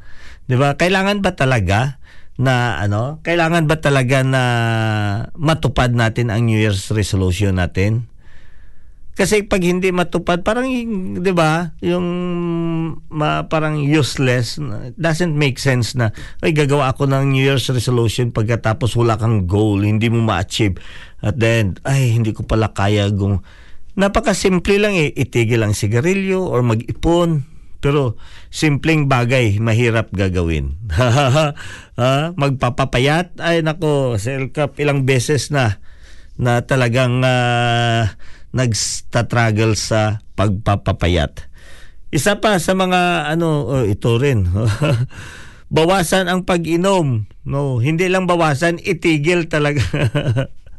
'Di 0.49 0.57
ba? 0.57 0.73
Kailangan 0.73 1.21
ba 1.21 1.37
talaga 1.37 2.01
na 2.41 2.81
ano? 2.81 3.21
Kailangan 3.21 3.69
ba 3.69 3.77
talaga 3.77 4.25
na 4.25 4.43
matupad 5.37 5.93
natin 5.93 6.33
ang 6.33 6.49
New 6.49 6.57
Year's 6.57 6.89
resolution 6.89 7.61
natin? 7.61 8.09
Kasi 9.19 9.43
pag 9.43 9.59
hindi 9.59 9.91
matupad, 9.91 10.47
parang, 10.47 10.71
di 11.19 11.33
ba, 11.35 11.75
yung 11.83 12.07
ma, 13.11 13.51
parang 13.51 13.83
useless, 13.83 14.55
doesn't 14.95 15.35
make 15.35 15.59
sense 15.59 15.91
na, 15.99 16.15
ay, 16.39 16.55
gagawa 16.55 16.95
ako 16.95 17.11
ng 17.11 17.35
New 17.35 17.43
Year's 17.43 17.67
resolution 17.67 18.31
pagkatapos 18.31 18.95
wala 18.95 19.19
kang 19.19 19.43
goal, 19.43 19.83
hindi 19.83 20.07
mo 20.07 20.23
ma-achieve. 20.23 20.79
At 21.19 21.35
then, 21.35 21.75
ay, 21.83 22.15
hindi 22.15 22.31
ko 22.31 22.47
pala 22.47 22.71
kaya 22.71 23.11
kung 23.11 23.43
Napakasimple 23.99 24.79
lang 24.79 24.95
eh, 24.95 25.11
itigil 25.11 25.59
ang 25.59 25.75
sigarilyo 25.75 26.47
or 26.47 26.63
mag-ipon. 26.63 27.43
Pero 27.83 28.15
simpleng 28.47 29.11
bagay, 29.11 29.59
mahirap 29.59 30.15
gagawin. 30.15 30.79
ha, 31.99 32.31
magpapapayat, 32.31 33.43
ay 33.43 33.59
nako, 33.59 34.15
Cell 34.15 34.55
Cup 34.55 34.79
ilang 34.79 35.03
beses 35.03 35.51
na 35.51 35.83
na 36.39 36.63
talagang 36.63 37.19
uh, 37.19 38.07
nagstatruggle 38.55 39.77
sa 39.77 40.23
pagpapapayat. 40.33 41.49
Isa 42.09 42.41
pa 42.41 42.57
sa 42.57 42.73
mga 42.73 43.31
ano, 43.33 43.69
oh, 43.69 43.85
ito 43.85 44.17
rin. 44.17 44.49
bawasan 45.75 46.25
ang 46.25 46.41
pag-inom. 46.45 47.29
No, 47.45 47.77
hindi 47.77 48.09
lang 48.09 48.25
bawasan, 48.25 48.81
itigil 48.81 49.45
talaga. 49.45 49.85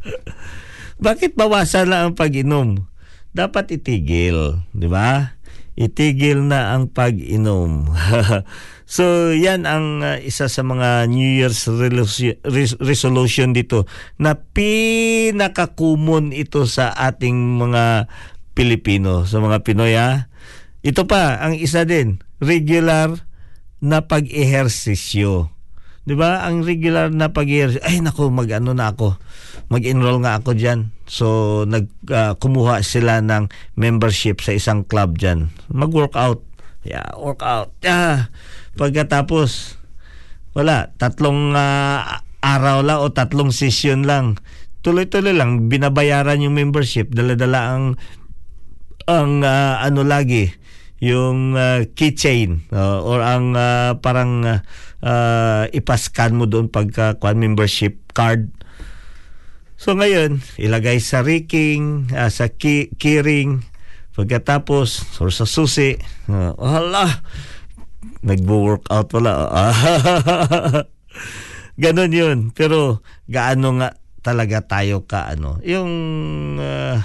Bakit 1.06 1.38
bawasan 1.38 1.88
lang 1.88 2.00
ang 2.10 2.14
pag-inom? 2.18 2.90
dapat 3.30 3.78
itigil, 3.78 4.66
di 4.74 4.90
ba? 4.90 5.38
Itigil 5.78 6.44
na 6.44 6.74
ang 6.76 6.90
pag-inom. 6.90 7.88
so, 8.90 9.30
yan 9.30 9.70
ang 9.70 10.02
uh, 10.02 10.18
isa 10.18 10.50
sa 10.50 10.66
mga 10.66 11.06
New 11.06 11.38
Year's 11.38 11.70
resolution 12.82 13.54
dito 13.54 13.86
na 14.18 14.34
pinakakumon 14.34 16.34
ito 16.34 16.66
sa 16.66 16.90
ating 16.90 17.62
mga 17.62 18.10
Pilipino, 18.58 19.30
sa 19.30 19.38
mga 19.38 19.62
Pinoy 19.62 19.94
ha. 19.94 20.26
Ito 20.82 21.06
pa, 21.06 21.38
ang 21.38 21.54
isa 21.54 21.86
din, 21.86 22.18
regular 22.42 23.14
na 23.78 24.02
pag-ehersisyo. 24.04 25.54
'Di 26.04 26.14
ba? 26.16 26.42
Ang 26.42 26.64
regular 26.64 27.12
na 27.12 27.30
pag 27.30 27.46
ay 27.46 28.02
nako 28.02 28.32
mag-ano 28.32 28.74
na 28.74 28.92
ako. 28.92 29.20
Mag-enroll 29.70 30.18
nga 30.24 30.42
ako 30.42 30.58
diyan. 30.58 30.90
So 31.06 31.26
nag 31.68 31.86
uh, 32.10 32.34
kumuha 32.34 32.82
sila 32.82 33.22
ng 33.22 33.46
membership 33.78 34.42
sa 34.42 34.56
isang 34.56 34.82
club 34.82 35.20
diyan. 35.20 35.52
Mag-workout. 35.70 36.42
Yeah, 36.84 37.12
workout. 37.16 37.76
Yeah. 37.84 38.32
Pagkatapos 38.76 39.80
wala, 40.56 40.90
tatlong 40.98 41.54
uh, 41.54 42.24
araw 42.42 42.82
lang 42.82 42.98
o 43.04 43.12
tatlong 43.12 43.54
session 43.54 44.08
lang. 44.08 44.40
Tuloy-tuloy 44.80 45.36
lang 45.36 45.68
binabayaran 45.68 46.40
yung 46.40 46.56
membership, 46.56 47.12
dala-dala 47.12 47.76
ang 47.76 47.84
ang 49.04 49.42
uh, 49.44 49.82
ano 49.82 50.06
lagi 50.06 50.54
yung 51.00 51.56
uh, 51.56 51.88
keychain 51.96 52.68
uh, 52.70 53.00
or 53.00 53.24
ang 53.24 53.56
uh, 53.56 53.96
parang 54.04 54.44
uh, 54.44 54.60
uh, 55.00 55.64
ipascan 55.72 56.36
mo 56.36 56.44
doon 56.44 56.68
pagka 56.68 57.16
uh, 57.16 57.34
membership 57.36 58.12
card. 58.12 58.52
So 59.80 59.96
ngayon, 59.96 60.44
ilagay 60.60 61.00
sa 61.00 61.24
riking, 61.24 62.12
uh, 62.12 62.28
sa 62.28 62.52
key, 62.52 62.92
keyring, 63.00 63.64
pagkatapos 64.14 65.18
or 65.22 65.30
sa 65.30 65.46
susi, 65.46 65.94
uh, 66.30 66.54
hala, 66.58 67.22
nagbo-workout 68.24 69.08
pala. 69.08 69.32
Ganon 71.82 72.12
yun. 72.12 72.38
Pero 72.52 73.00
gaano 73.24 73.80
nga 73.80 73.96
talaga 74.20 74.60
tayo 74.60 75.08
ka 75.08 75.32
ano, 75.32 75.58
yung 75.64 75.90
uh, 76.60 77.00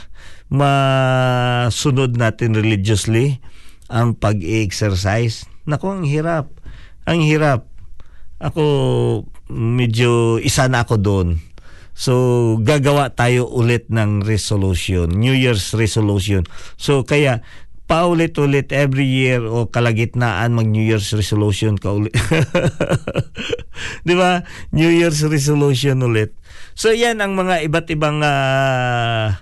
masunod 0.52 2.20
natin 2.20 2.54
religiously 2.54 3.40
ang 3.88 4.18
pag-exercise. 4.18 5.48
Naku, 5.64 5.90
ang 5.90 6.06
hirap. 6.06 6.52
Ang 7.08 7.24
hirap. 7.24 7.70
Ako, 8.42 8.64
medyo 9.50 10.42
isa 10.44 10.68
na 10.68 10.84
ako 10.84 10.96
doon. 11.00 11.28
So, 11.96 12.14
gagawa 12.60 13.16
tayo 13.16 13.48
ulit 13.48 13.88
ng 13.88 14.22
resolution, 14.28 15.08
New 15.16 15.32
Year's 15.32 15.72
resolution. 15.72 16.44
So, 16.76 17.08
kaya, 17.08 17.40
paulit-ulit 17.86 18.74
every 18.74 19.06
year 19.06 19.46
o 19.46 19.70
kalagitnaan 19.70 20.58
mag 20.58 20.68
New 20.68 20.82
Year's 20.82 21.14
resolution 21.14 21.78
ka 21.78 21.94
ulit. 21.94 22.18
'Di 24.04 24.14
ba? 24.18 24.42
New 24.74 24.90
Year's 24.90 25.22
resolution 25.22 26.02
ulit. 26.02 26.34
So 26.74 26.90
yan 26.90 27.22
ang 27.22 27.38
mga 27.38 27.62
iba't 27.70 27.86
ibang 27.94 28.26
uh, 28.26 29.38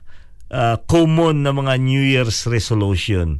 uh, 0.51 0.75
common 0.91 1.47
na 1.47 1.55
mga 1.55 1.79
New 1.79 2.03
Year's 2.03 2.43
resolution 2.51 3.39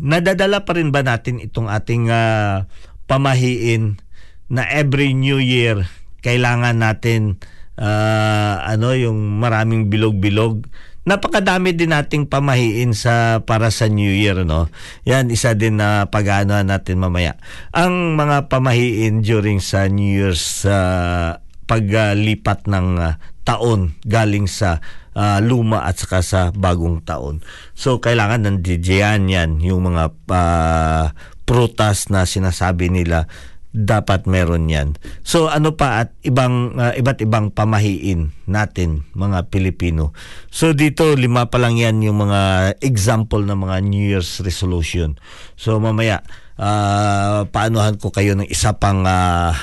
nadadala 0.00 0.64
pa 0.64 0.72
rin 0.78 0.94
ba 0.94 1.04
natin 1.04 1.42
itong 1.42 1.68
ating 1.68 2.08
uh, 2.08 2.64
pamahiin 3.10 4.00
na 4.48 4.64
every 4.64 5.12
new 5.12 5.36
year 5.36 5.84
kailangan 6.24 6.80
natin 6.80 7.42
uh, 7.78 8.54
ano 8.64 8.92
yung 8.96 9.40
maraming 9.40 9.88
bilog-bilog 9.88 10.66
napakadami 11.02 11.74
din 11.74 11.90
nating 11.90 12.30
pamahiin 12.30 12.94
sa 12.94 13.42
para 13.42 13.74
sa 13.74 13.90
New 13.90 14.10
Year 14.10 14.46
no. 14.46 14.70
Yan 15.02 15.34
isa 15.34 15.54
din 15.58 15.82
na 15.82 16.06
pag-ano 16.06 16.54
natin 16.62 17.02
mamaya. 17.02 17.38
Ang 17.74 18.14
mga 18.14 18.46
pamahiin 18.46 19.22
during 19.22 19.58
sa 19.58 19.90
New 19.90 20.06
Year's 20.06 20.62
uh, 20.62 21.42
paglipat 21.66 22.70
ng 22.70 22.88
uh, 23.02 23.18
taon 23.42 23.98
galing 24.06 24.46
sa 24.46 24.78
uh, 25.18 25.42
luma 25.42 25.82
at 25.90 25.98
saka 25.98 26.22
sa 26.22 26.40
bagong 26.54 27.02
taon. 27.02 27.42
So 27.74 27.98
kailangan 27.98 28.46
nandiyan 28.46 29.26
yan 29.26 29.58
yung 29.58 29.90
mga 29.90 30.04
uh, 30.30 31.06
prutas 31.42 32.06
na 32.14 32.22
sinasabi 32.22 32.94
nila 32.94 33.26
dapat 33.72 34.28
meron 34.28 34.68
yan. 34.68 35.00
So 35.24 35.48
ano 35.48 35.72
pa 35.72 36.04
at 36.04 36.12
ibang 36.20 36.76
uh, 36.76 36.92
iba't 36.92 37.24
ibang 37.24 37.48
pamahiin 37.48 38.36
natin 38.44 39.08
mga 39.16 39.48
Pilipino. 39.48 40.12
So 40.52 40.76
dito 40.76 41.16
lima 41.16 41.48
pa 41.48 41.56
lang 41.56 41.80
yan 41.80 42.04
yung 42.04 42.20
mga 42.28 42.74
example 42.84 43.40
ng 43.40 43.58
mga 43.64 43.76
New 43.88 44.04
Year's 44.04 44.44
resolution. 44.44 45.16
So 45.56 45.80
mamaya 45.80 46.20
uh, 46.60 47.48
paanohan 47.48 47.96
ko 47.96 48.12
kayo 48.12 48.36
ng 48.36 48.44
isa 48.44 48.76
pang 48.76 49.08
uh, 49.08 49.56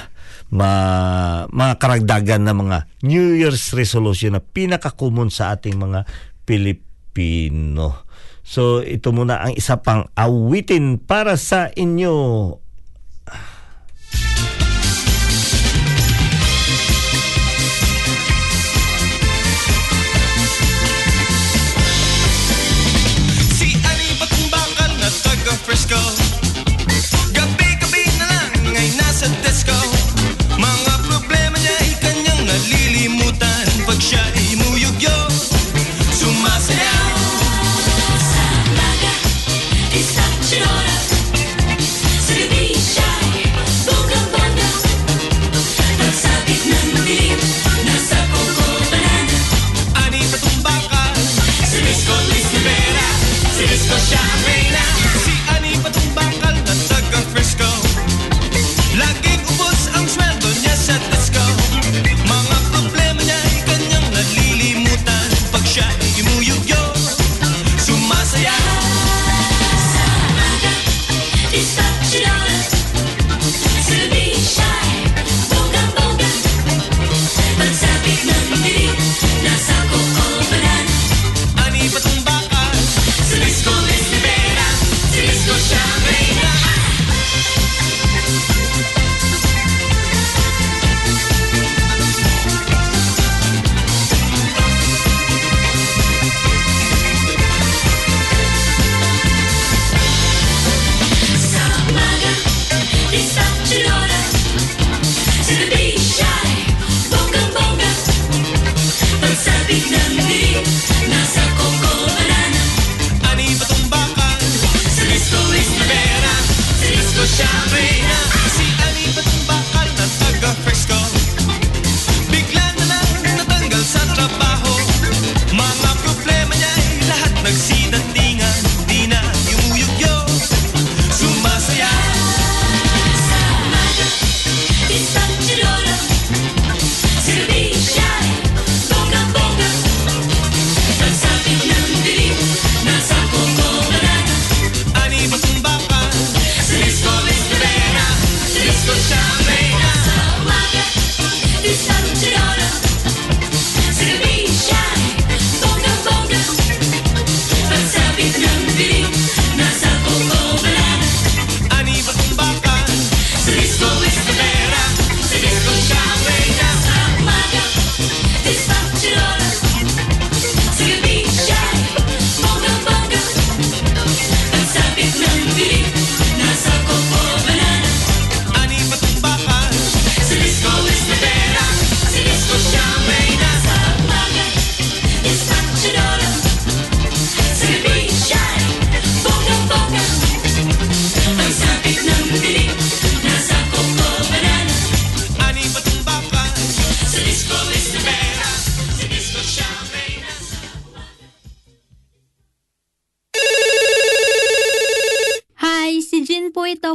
ma, 0.50 0.70
mga 1.54 1.74
karagdagan 1.78 2.42
na 2.50 2.58
mga 2.58 2.78
New 3.06 3.38
Year's 3.38 3.78
resolution 3.78 4.34
na 4.34 4.42
pinaka-common 4.42 5.30
sa 5.30 5.54
ating 5.54 5.78
mga 5.78 6.10
Pilipino. 6.50 8.10
So 8.42 8.82
ito 8.82 9.14
muna 9.14 9.46
ang 9.46 9.54
isa 9.54 9.78
pang 9.86 10.10
awitin 10.18 10.98
para 10.98 11.38
sa 11.38 11.70
inyo. 11.70 12.58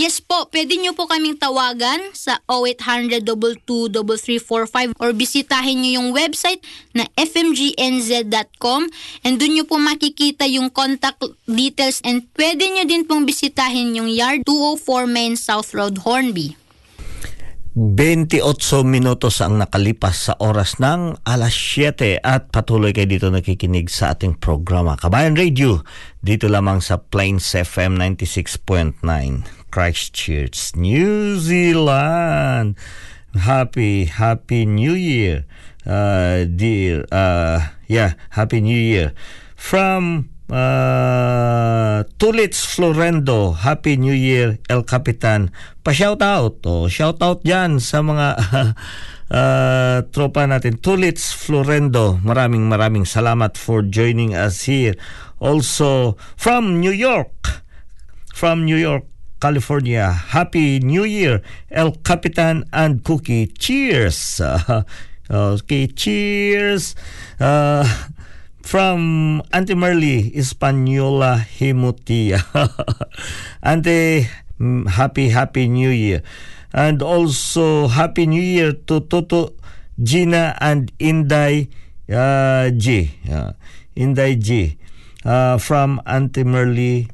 Yes 0.00 0.24
po, 0.24 0.48
pwede 0.48 0.80
nyo 0.80 0.96
po 0.96 1.04
kaming 1.04 1.36
tawagan 1.36 2.00
sa 2.16 2.40
0800-223345 2.48 4.96
or 4.96 5.12
bisitahin 5.12 5.84
nyo 5.84 6.00
yung 6.00 6.16
website 6.16 6.64
na 6.96 7.04
fmgnz.com 7.20 8.88
and 9.20 9.36
dun 9.36 9.52
nyo 9.52 9.68
po 9.68 9.76
makikita 9.76 10.48
yung 10.48 10.72
contact 10.72 11.20
details 11.44 12.00
and 12.00 12.24
pwede 12.32 12.64
nyo 12.64 12.88
din 12.88 13.04
pong 13.04 13.28
bisitahin 13.28 13.92
yung 13.92 14.08
yard 14.08 14.40
204 14.48 15.04
Main 15.04 15.36
South 15.36 15.76
Road, 15.76 16.00
Hornby. 16.00 16.56
28 17.76 18.40
minutos 18.88 19.44
ang 19.44 19.60
nakalipas 19.60 20.32
sa 20.32 20.34
oras 20.40 20.80
ng 20.80 21.20
alas 21.28 21.52
7 21.52 22.24
at 22.24 22.48
patuloy 22.48 22.96
kayo 22.96 23.04
dito 23.04 23.28
nakikinig 23.28 23.92
sa 23.92 24.16
ating 24.16 24.40
programa 24.40 24.96
Kabayan 24.98 25.38
Radio 25.38 25.86
dito 26.18 26.50
lamang 26.50 26.82
sa 26.82 26.98
Plains 26.98 27.46
FM 27.52 28.00
96.9 28.18 29.59
Christchurch, 29.70 30.74
New 30.74 31.38
Zealand. 31.38 32.74
Happy 33.34 34.10
Happy 34.10 34.66
New 34.66 34.92
Year. 34.98 35.46
Uh, 35.86 36.44
dear 36.44 37.06
uh, 37.14 37.72
yeah, 37.86 38.18
Happy 38.34 38.60
New 38.60 38.76
Year. 38.76 39.14
From 39.54 40.30
uh, 40.50 42.02
Tulits 42.18 42.66
Florendo, 42.66 43.54
Happy 43.54 43.96
New 43.96 44.12
Year, 44.14 44.58
El 44.68 44.82
Capitan. 44.82 45.54
Pa-shout 45.82 46.20
out. 46.22 46.60
Oh, 46.66 46.90
shout 46.90 47.22
out 47.22 47.46
diyan 47.46 47.78
sa 47.78 48.02
mga 48.02 48.26
uh, 49.30 49.98
tropa 50.10 50.44
natin. 50.46 50.78
Tulits 50.82 51.32
Florendo, 51.32 52.18
maraming 52.22 52.66
maraming 52.66 53.06
salamat 53.06 53.54
for 53.54 53.86
joining 53.86 54.34
us 54.34 54.66
here. 54.66 54.98
Also, 55.40 56.20
from 56.36 56.82
New 56.82 56.92
York, 56.92 57.64
from 58.34 58.68
New 58.68 58.76
York, 58.76 59.09
California. 59.40 60.12
Happy 60.12 60.78
New 60.78 61.04
Year, 61.04 61.40
El 61.72 61.92
Capitan 62.04 62.68
and 62.72 63.02
Cookie. 63.02 63.48
Cheers! 63.48 64.40
okay, 65.30 65.86
cheers! 65.88 66.94
Uh, 67.40 67.88
from 68.60 69.42
Auntie 69.52 69.74
Merly, 69.74 70.30
Hispaniola 70.30 71.42
Himutia. 71.58 72.44
Auntie, 73.64 74.28
mm, 74.60 74.86
happy, 74.86 75.30
happy 75.30 75.66
New 75.66 75.90
Year. 75.90 76.22
And 76.72 77.02
also, 77.02 77.88
happy 77.88 78.26
New 78.26 78.42
Year 78.42 78.72
to 78.86 79.00
Toto, 79.00 79.56
Gina, 79.98 80.54
and 80.60 80.92
Inday 81.00 81.66
uh, 82.06 82.70
G. 82.70 83.10
Uh, 83.26 83.52
Inday 83.96 84.36
G. 84.36 84.76
Uh, 85.24 85.58
from 85.58 86.00
Auntie 86.06 86.44
Merly, 86.44 87.10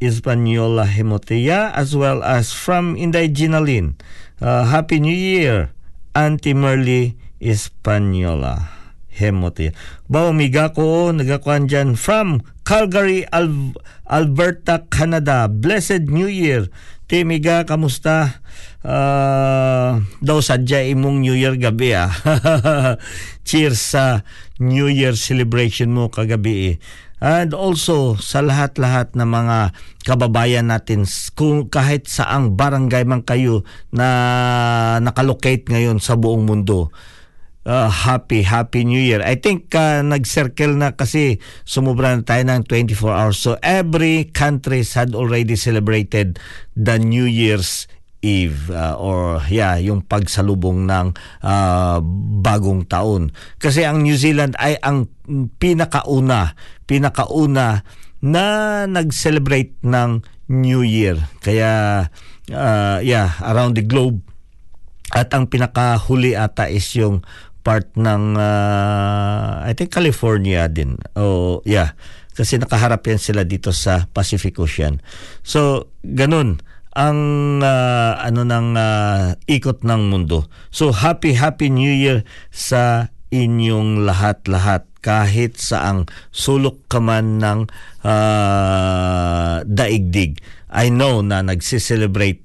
Hispaniola 0.00 0.86
Hemotea 0.86 1.70
as 1.74 1.94
well 1.96 2.22
as 2.22 2.52
from 2.52 2.94
Inday 2.94 3.28
Ginalin. 3.30 3.94
Uh, 4.42 4.64
Happy 4.66 4.98
New 5.00 5.14
Year, 5.14 5.70
Auntie 6.14 6.54
Merly 6.54 7.14
Hispaniola 7.38 8.68
Hemotea. 9.14 9.70
Ba, 10.10 10.26
umiga 10.30 10.74
ko, 10.74 11.14
nagakuan 11.14 11.70
dyan 11.70 11.94
from 11.94 12.42
Calgary, 12.66 13.22
Al- 13.30 13.76
Alberta, 14.10 14.84
Canada. 14.90 15.46
Blessed 15.46 16.10
New 16.10 16.26
Year. 16.26 16.66
Timiga, 17.04 17.68
kamusta? 17.68 18.40
Uh, 18.84 20.00
daw 20.24 20.40
sadya 20.44 20.84
imong 20.88 21.20
New 21.24 21.36
Year 21.36 21.56
gabi 21.56 21.92
ah. 21.96 22.12
Cheers 23.48 23.80
sa 23.80 24.24
New 24.60 24.88
Year 24.92 25.16
celebration 25.16 25.92
mo 25.92 26.08
kagabi 26.12 26.54
eh. 26.68 26.76
And 27.22 27.54
also 27.54 28.18
sa 28.18 28.42
lahat-lahat 28.42 29.14
ng 29.14 29.28
mga 29.28 29.58
kababayan 30.02 30.68
natin 30.68 31.06
kung 31.38 31.70
kahit 31.70 32.10
saang 32.10 32.58
barangay 32.58 33.06
man 33.06 33.22
kayo 33.22 33.62
na 33.94 34.98
nakalocate 34.98 35.70
ngayon 35.70 36.02
sa 36.02 36.18
buong 36.18 36.44
mundo. 36.44 36.90
Uh, 37.64 37.88
happy, 37.88 38.44
happy 38.44 38.84
New 38.84 39.00
Year. 39.00 39.24
I 39.24 39.40
think 39.40 39.72
uh, 39.72 40.04
nag-circle 40.04 40.76
na 40.76 40.92
kasi 40.92 41.40
sumubra 41.64 42.12
na 42.12 42.20
tayo 42.20 42.44
ng 42.44 42.68
24 42.68 43.08
hours. 43.08 43.40
So 43.40 43.56
every 43.64 44.28
countries 44.28 44.92
had 44.92 45.16
already 45.16 45.56
celebrated 45.56 46.36
the 46.76 47.00
New 47.00 47.24
Year's 47.24 47.88
Eve 48.24 48.72
uh, 48.72 48.96
or 48.96 49.44
yeah, 49.52 49.76
yung 49.76 50.00
pagsalubong 50.00 50.88
ng 50.88 51.12
uh, 51.44 52.00
bagong 52.40 52.88
taon. 52.88 53.28
Kasi 53.60 53.84
ang 53.84 54.00
New 54.00 54.16
Zealand 54.16 54.56
ay 54.56 54.80
ang 54.80 55.12
pinakauna, 55.60 56.56
pinakauna 56.84 57.84
na 58.24 58.44
nag-celebrate 58.88 59.76
ng 59.84 60.24
New 60.48 60.84
Year. 60.84 61.20
Kaya 61.40 62.04
uh, 62.52 62.98
yeah, 63.04 63.36
around 63.44 63.76
the 63.76 63.84
globe 63.84 64.20
at 65.12 65.30
ang 65.36 65.48
pinakahuli 65.48 66.34
ata 66.34 66.68
is 66.68 66.88
yung 66.96 67.22
part 67.64 67.88
ng 67.96 68.36
uh, 68.36 69.64
I 69.64 69.72
think 69.72 69.92
California 69.92 70.68
din. 70.68 71.00
Oh, 71.16 71.64
yeah. 71.64 71.96
Kasi 72.34 72.58
nakaharap 72.58 73.06
yan 73.06 73.22
sila 73.22 73.46
dito 73.46 73.70
sa 73.70 74.10
Pacific 74.10 74.58
Ocean. 74.58 74.98
So, 75.46 75.94
ganun 76.02 76.58
ang 76.94 77.18
uh, 77.58 78.14
ano 78.22 78.46
ng 78.46 78.68
uh, 78.78 79.34
ikot 79.50 79.82
ng 79.82 80.14
mundo. 80.14 80.46
So 80.70 80.94
happy 80.94 81.34
happy 81.34 81.66
new 81.66 81.90
year 81.90 82.22
sa 82.54 83.10
inyong 83.34 84.06
lahat-lahat 84.06 84.86
kahit 85.02 85.58
sa 85.58 85.90
ang 85.90 86.06
sulok 86.30 86.86
ka 86.86 87.02
man 87.02 87.42
ng 87.42 87.66
uh, 88.06 89.60
daigdig. 89.66 90.38
I 90.70 90.88
know 90.88 91.20
na 91.20 91.42
nagsi-celebrate 91.42 92.40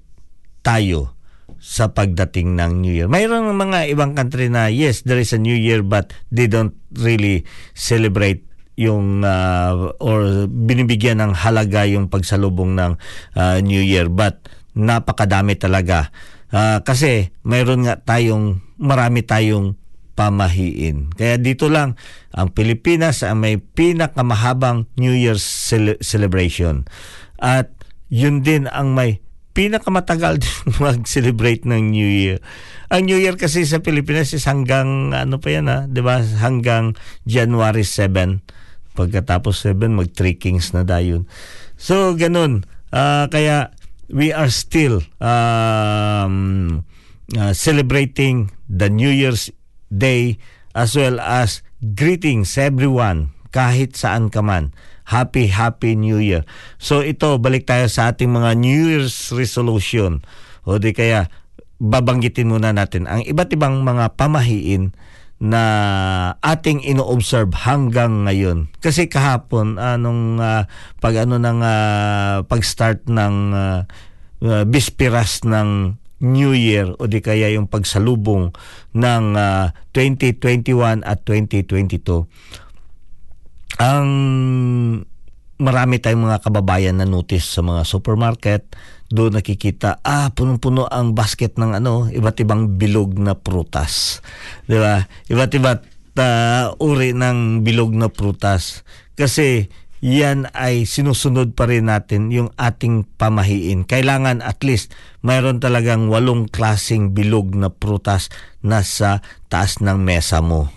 tayo 0.65 1.13
sa 1.59 1.91
pagdating 1.91 2.57
ng 2.57 2.71
New 2.83 2.93
Year. 2.93 3.07
Mayroon 3.07 3.53
mga 3.53 3.91
ibang 3.93 4.17
country 4.17 4.49
na 4.49 4.67
yes, 4.67 5.05
there 5.05 5.19
is 5.19 5.31
a 5.31 5.39
New 5.39 5.55
Year 5.55 5.85
but 5.85 6.11
they 6.33 6.49
don't 6.49 6.75
really 6.97 7.47
celebrate 7.77 8.43
yung 8.79 9.27
uh, 9.27 9.91
or 9.99 10.47
binibigyan 10.47 11.19
ng 11.19 11.35
halaga 11.35 11.83
yung 11.83 12.07
pagsalubong 12.07 12.79
ng 12.79 12.91
uh, 13.35 13.57
New 13.59 13.83
Year 13.83 14.07
but 14.07 14.39
napakadami 14.71 15.59
talaga 15.59 16.11
Ah, 16.49 16.81
kasi 16.81 17.29
mayroon 17.45 17.85
nga 17.85 18.01
tayong 18.01 18.57
marami 18.81 19.21
tayong 19.21 19.77
pamahiin. 20.19 21.15
Kaya 21.15 21.39
dito 21.39 21.71
lang 21.71 21.95
ang 22.35 22.51
Pilipinas 22.51 23.23
ang 23.23 23.39
may 23.39 23.55
pinakamahabang 23.55 24.91
New 24.99 25.15
Year's 25.15 25.47
cele- 25.47 25.95
celebration. 26.03 26.83
At 27.39 27.71
yun 28.11 28.43
din 28.43 28.67
ang 28.67 28.91
may 28.91 29.23
pinakamatagal 29.55 30.39
din 30.43 30.59
mag-celebrate 30.83 31.63
ng 31.63 31.95
New 31.95 32.11
Year. 32.11 32.43
Ang 32.91 33.07
New 33.07 33.15
Year 33.15 33.39
kasi 33.39 33.63
sa 33.63 33.79
Pilipinas 33.79 34.35
is 34.35 34.43
hanggang 34.43 35.15
ano 35.15 35.39
pa 35.39 35.55
yan 35.55 35.71
ha, 35.71 35.87
'di 35.87 36.01
ba? 36.03 36.19
Hanggang 36.19 36.99
January 37.23 37.87
7. 37.87 38.43
Pagkatapos 38.99 39.55
7 39.63 39.87
mag 39.95 40.11
Three 40.11 40.35
Kings 40.35 40.75
na 40.75 40.83
dayon. 40.83 41.31
So 41.79 42.19
ganun. 42.19 42.67
Ah, 42.91 43.31
kaya 43.31 43.71
we 44.11 44.33
are 44.33 44.49
still 44.51 45.05
um, 45.21 46.81
uh, 47.37 47.53
celebrating 47.53 48.49
the 48.65 48.89
New 48.89 49.13
Year's 49.13 49.53
Day 49.89 50.37
as 50.77 50.93
well 50.93 51.17
as 51.17 51.65
greetings 51.81 52.55
everyone 52.55 53.33
kahit 53.49 53.97
saan 53.97 54.29
ka 54.29 54.45
man. 54.45 54.73
Happy, 55.09 55.49
happy 55.49 55.97
New 55.97 56.21
Year. 56.21 56.45
So 56.77 57.01
ito, 57.01 57.41
balik 57.41 57.65
tayo 57.65 57.89
sa 57.89 58.13
ating 58.13 58.29
mga 58.29 58.61
New 58.61 58.93
Year's 58.93 59.33
resolution. 59.33 60.21
O 60.69 60.77
di 60.77 60.93
kaya, 60.93 61.33
babanggitin 61.81 62.51
muna 62.51 62.75
natin 62.75 63.07
ang 63.07 63.23
iba't 63.23 63.49
ibang 63.55 63.81
mga 63.81 64.19
pamahiin 64.19 64.93
na 65.39 65.63
ating 66.43 66.83
ino-observe 66.83 67.55
hanggang 67.63 68.27
ngayon. 68.27 68.67
Kasi 68.83 69.07
kahapon 69.07 69.79
anong 69.79 70.37
ah, 70.43 70.67
pag 70.99 71.23
ano 71.23 71.39
ng 71.39 71.59
ah, 71.63 72.43
pag-start 72.43 73.07
ng 73.07 73.35
ah, 73.55 73.87
uh, 74.43 74.63
bispiras 74.67 75.43
ng 75.47 75.95
New 76.19 76.51
Year 76.51 76.91
o 76.99 77.07
di 77.07 77.23
kaya 77.23 77.55
yung 77.55 77.71
pagsalubong 77.71 78.51
ng 78.95 79.25
ah, 79.37 79.73
2021 79.93 81.05
at 81.05 81.21
2022 81.25 82.25
ang 83.79 84.07
marami 85.59 85.95
tayong 85.99 86.25
mga 86.27 86.41
kababayan 86.43 86.95
na 86.99 87.07
notice 87.07 87.47
sa 87.47 87.61
mga 87.63 87.83
supermarket 87.83 88.63
doon 89.09 89.41
nakikita 89.41 89.97
ah 90.05 90.29
punong-puno 90.31 90.85
ang 90.85 91.17
basket 91.17 91.57
ng 91.57 91.81
ano 91.81 92.05
iba't 92.07 92.37
ibang 92.45 92.77
bilog 92.77 93.17
na 93.17 93.33
prutas. 93.33 94.21
Di 94.69 94.77
ba? 94.77 95.01
Iba't 95.25 95.51
iba't 95.57 95.81
ah, 96.21 96.77
uri 96.77 97.17
ng 97.17 97.65
bilog 97.65 97.97
na 97.97 98.07
prutas. 98.13 98.85
Kasi 99.17 99.65
yan 99.99 100.47
ay 100.55 100.87
sinusunod 100.87 101.59
pa 101.59 101.67
rin 101.67 101.91
natin 101.91 102.31
yung 102.31 102.55
ating 102.55 103.03
pamahiin. 103.19 103.83
Kailangan 103.83 104.39
at 104.39 104.63
least 104.63 104.95
mayroon 105.19 105.59
talagang 105.59 106.07
walong 106.07 106.47
klasing 106.47 107.11
bilog 107.11 107.51
na 107.51 107.67
prutas 107.67 108.31
na 108.63 108.79
sa 108.79 109.19
taas 109.51 109.83
ng 109.83 109.99
mesa 109.99 110.39
mo. 110.39 110.71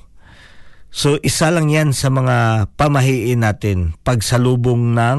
So 0.93 1.17
isa 1.23 1.49
lang 1.55 1.71
yan 1.71 1.95
sa 1.95 2.13
mga 2.13 2.69
pamahiin 2.75 3.47
natin 3.47 3.97
pagsalubong 4.03 4.93
ng 4.93 5.19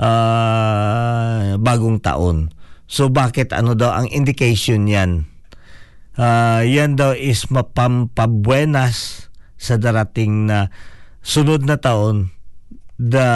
ah, 0.00 1.54
bagong 1.60 2.00
taon. 2.00 2.50
So 2.88 3.12
bakit 3.12 3.52
ano 3.52 3.76
daw 3.76 3.92
ang 3.92 4.08
indication 4.08 4.88
yan? 4.88 5.28
Ah, 6.16 6.64
yan 6.64 6.96
daw 6.96 7.12
is 7.12 7.52
mapampabuenas 7.52 9.28
sa 9.60 9.76
darating 9.76 10.48
na 10.48 10.72
sunod 11.20 11.68
na 11.68 11.78
taon 11.78 12.32
the 13.02 13.28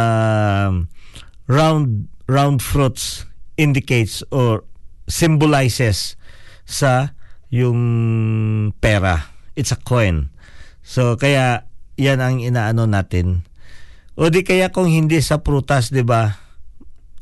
round 1.51 2.07
round 2.31 2.63
fruits 2.63 3.27
indicates 3.59 4.23
or 4.31 4.63
symbolizes 5.11 6.15
sa 6.67 7.19
yung 7.51 7.81
pera. 8.79 9.35
It's 9.59 9.75
a 9.75 9.79
coin. 9.79 10.31
So 10.87 11.19
kaya 11.19 11.67
yan 11.99 12.23
ang 12.23 12.39
inaano 12.39 12.87
natin. 12.87 13.43
O 14.15 14.31
di 14.31 14.47
kaya 14.47 14.71
kung 14.71 14.87
hindi 14.87 15.19
sa 15.19 15.43
prutas, 15.43 15.91
'di 15.91 16.07
ba? 16.07 16.39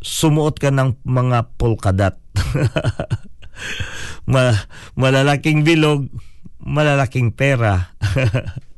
Sumuot 0.05 0.61
ka 0.61 0.69
ng 0.69 1.01
mga 1.05 1.57
polka 1.57 1.97
dot. 1.97 2.21
Ma- 4.33 4.67
malalaking 4.99 5.65
bilog, 5.65 6.13
malalaking 6.61 7.33
pera. 7.33 7.95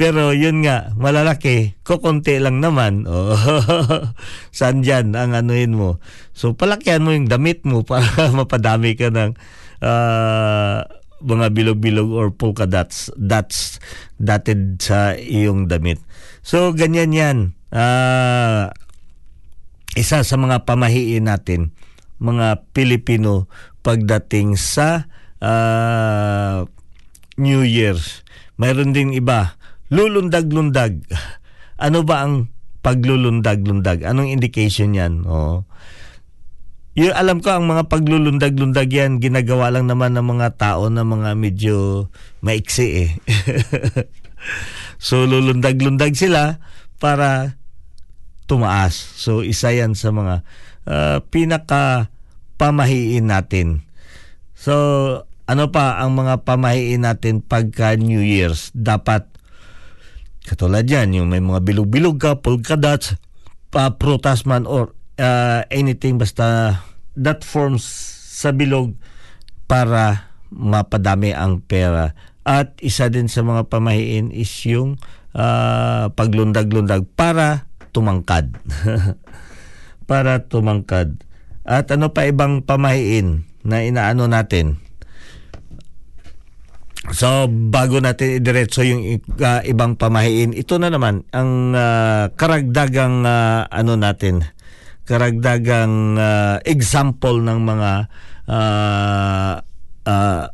Pero 0.00 0.32
yun 0.32 0.64
nga, 0.64 0.96
malalaki, 0.96 1.76
kukunti 1.84 2.40
lang 2.40 2.64
naman. 2.64 3.04
Oh. 3.10 3.36
Saan 4.48 4.80
dyan 4.80 5.12
ang 5.12 5.36
anuhin 5.36 5.76
mo? 5.76 6.00
So 6.32 6.56
palakyan 6.56 7.04
mo 7.04 7.12
yung 7.12 7.28
damit 7.28 7.68
mo 7.68 7.84
para 7.84 8.08
mapadami 8.32 8.96
ka 8.96 9.12
ng 9.12 9.36
ah, 9.84 10.88
mga 11.20 11.46
bilog-bilog 11.52 12.08
or 12.16 12.32
polka 12.32 12.64
dots, 12.64 13.12
dots 13.12 13.76
dotted 14.16 14.80
sa 14.80 15.12
iyong 15.12 15.68
damit. 15.68 16.00
So 16.40 16.72
ganyan 16.72 17.12
yan. 17.12 17.38
Ah, 17.68 18.72
isa 19.92 20.24
sa 20.24 20.36
mga 20.40 20.64
pamahiin 20.64 21.28
natin, 21.28 21.76
mga 22.22 22.72
Pilipino 22.72 23.52
pagdating 23.84 24.56
sa 24.56 25.12
ah, 25.44 26.64
New 27.36 27.60
Year's. 27.68 28.24
Mayroon 28.56 28.96
ding 28.96 29.12
iba, 29.12 29.59
lulundag-lundag. 29.90 31.02
Ano 31.76 32.06
ba 32.06 32.24
ang 32.24 32.48
paglulundag-lundag? 32.80 34.06
Anong 34.06 34.30
indication 34.30 34.94
yan? 34.94 35.26
Oh. 35.26 35.66
Yung 36.98 37.14
alam 37.14 37.38
ko 37.38 37.54
ang 37.54 37.70
mga 37.70 37.86
paglulundag-lundag 37.86 38.90
yan 38.90 39.22
ginagawa 39.22 39.70
lang 39.70 39.86
naman 39.86 40.14
ng 40.18 40.26
mga 40.26 40.58
tao 40.58 40.90
na 40.90 41.06
mga 41.06 41.38
medyo 41.38 42.10
maiksi 42.42 43.06
eh. 43.06 43.10
so 45.06 45.22
lulundag-lundag 45.26 46.14
sila 46.18 46.58
para 46.98 47.58
tumaas. 48.50 48.94
So 48.94 49.46
isa 49.46 49.70
yan 49.70 49.94
sa 49.94 50.10
mga 50.10 50.42
ah, 50.90 51.18
pinaka 51.30 52.10
pamahiin 52.58 53.30
natin. 53.30 53.86
So 54.58 54.74
ano 55.46 55.70
pa 55.70 56.02
ang 56.02 56.14
mga 56.14 56.42
pamahiin 56.46 57.06
natin 57.06 57.42
pagka 57.42 57.94
New 57.96 58.22
Year's? 58.22 58.74
Dapat 58.74 59.39
katulad 60.44 60.84
yan, 60.86 61.16
yung 61.16 61.28
may 61.32 61.40
mga 61.42 61.60
bilog-bilog 61.64 62.16
ka, 62.20 62.40
polka 62.40 62.76
dots, 62.76 63.16
pa 63.70 63.94
prutas 63.96 64.44
man 64.44 64.66
or 64.66 64.92
uh, 65.20 65.62
anything 65.70 66.18
basta 66.18 66.80
that 67.14 67.46
forms 67.46 67.86
sa 68.40 68.50
bilog 68.50 68.96
para 69.70 70.32
mapadami 70.50 71.30
ang 71.30 71.62
pera. 71.62 72.16
At 72.42 72.74
isa 72.82 73.06
din 73.12 73.30
sa 73.30 73.46
mga 73.46 73.70
pamahiin 73.70 74.34
is 74.34 74.50
yung 74.66 74.98
ah, 75.36 76.10
paglundag-lundag 76.10 77.06
para 77.14 77.70
tumangkad. 77.94 78.58
para 80.10 80.48
tumangkad. 80.50 81.22
At 81.62 81.92
ano 81.94 82.10
pa 82.10 82.26
ibang 82.26 82.66
pamahiin 82.66 83.46
na 83.62 83.86
inaano 83.86 84.26
natin? 84.26 84.82
So 87.08 87.48
bago 87.48 87.96
natin 88.04 88.44
idiretso 88.44 88.84
yung 88.84 89.24
uh, 89.40 89.64
ibang 89.64 89.96
pamahiin, 89.96 90.52
ito 90.52 90.76
na 90.76 90.92
naman 90.92 91.24
ang 91.32 91.72
uh, 91.72 92.28
karagdagang 92.36 93.24
uh, 93.24 93.64
ano 93.72 93.96
natin, 93.96 94.44
karagdagang 95.08 96.20
uh, 96.20 96.60
example 96.68 97.40
ng 97.40 97.58
mga 97.64 97.90
uh, 98.44 99.54
uh, 100.04 100.44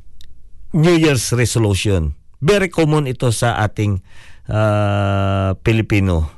New 0.70 0.96
Year's 1.02 1.34
resolution. 1.34 2.14
Very 2.38 2.70
common 2.70 3.10
ito 3.10 3.34
sa 3.34 3.58
ating 3.66 4.06
uh, 4.46 5.58
Pilipino. 5.66 6.30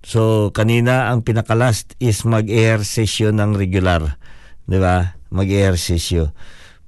So 0.00 0.52
kanina 0.56 1.12
ang 1.12 1.20
pinaka-last 1.20 2.00
is 2.00 2.24
mag-ehersisyo 2.24 3.28
ng 3.36 3.60
regular, 3.60 4.16
'di 4.64 4.80
ba? 4.80 5.20
Mag-ehersisyo. 5.28 6.32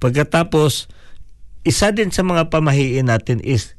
Pagkatapos 0.01 0.96
isa 1.67 1.91
din 1.91 2.15
sa 2.15 2.23
mga 2.23 2.47
pamahiin 2.47 3.11
natin 3.11 3.43
is 3.43 3.75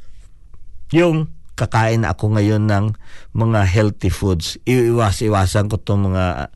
yung 0.93 1.32
kakain 1.57 2.05
ako 2.05 2.36
ngayon 2.36 2.68
ng 2.68 2.84
mga 3.32 3.64
healthy 3.64 4.12
foods. 4.12 4.61
Iiwas-iwasan 4.68 5.72
ko 5.72 5.80
itong 5.80 6.12
mga... 6.12 6.55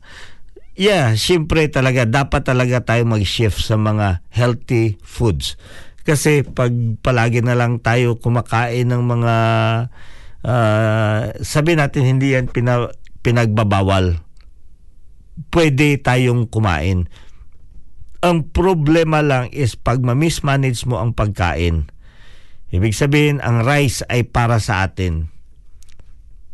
Yeah, 0.73 1.13
syempre 1.17 1.67
talaga, 1.69 2.05
dapat 2.05 2.45
talaga 2.45 2.85
tayo 2.85 3.03
mag-shift 3.09 3.59
sa 3.61 3.75
mga 3.75 4.23
healthy 4.31 5.01
foods. 5.03 5.59
Kasi 6.05 6.45
pag 6.45 6.71
palagi 7.03 7.41
na 7.41 7.57
lang 7.57 7.81
tayo 7.81 8.15
kumakain 8.21 8.87
ng 8.87 9.03
mga... 9.03 9.35
Uh, 10.43 11.31
sabi 11.43 11.75
natin 11.75 12.07
hindi 12.07 12.37
yan 12.37 12.47
pina, 12.47 12.93
pinagbabawal. 13.25 14.21
Pwede 15.49 15.97
tayong 15.99 16.47
kumain 16.47 17.09
ang 18.23 18.47
problema 18.55 19.19
lang 19.19 19.51
is 19.51 19.75
pag 19.75 19.99
ma-mismanage 19.99 20.87
mo 20.87 21.03
ang 21.03 21.11
pagkain. 21.11 21.91
Ibig 22.71 22.95
sabihin, 22.95 23.43
ang 23.43 23.67
rice 23.67 24.01
ay 24.07 24.23
para 24.23 24.63
sa 24.63 24.87
atin. 24.87 25.27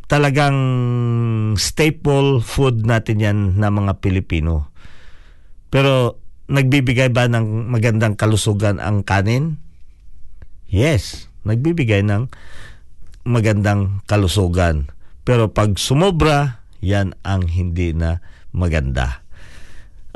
Talagang 0.10 0.58
staple 1.54 2.42
food 2.42 2.90
natin 2.90 3.22
yan 3.22 3.40
na 3.62 3.70
mga 3.70 4.02
Pilipino. 4.02 4.74
Pero 5.70 6.18
nagbibigay 6.50 7.14
ba 7.14 7.30
ng 7.30 7.70
magandang 7.70 8.18
kalusugan 8.18 8.82
ang 8.82 9.06
kanin? 9.06 9.62
Yes, 10.66 11.30
nagbibigay 11.46 12.02
ng 12.02 12.34
magandang 13.30 14.02
kalusugan. 14.10 14.90
Pero 15.22 15.54
pag 15.54 15.78
sumobra, 15.78 16.66
yan 16.82 17.14
ang 17.22 17.46
hindi 17.46 17.94
na 17.94 18.26
maganda. 18.50 19.22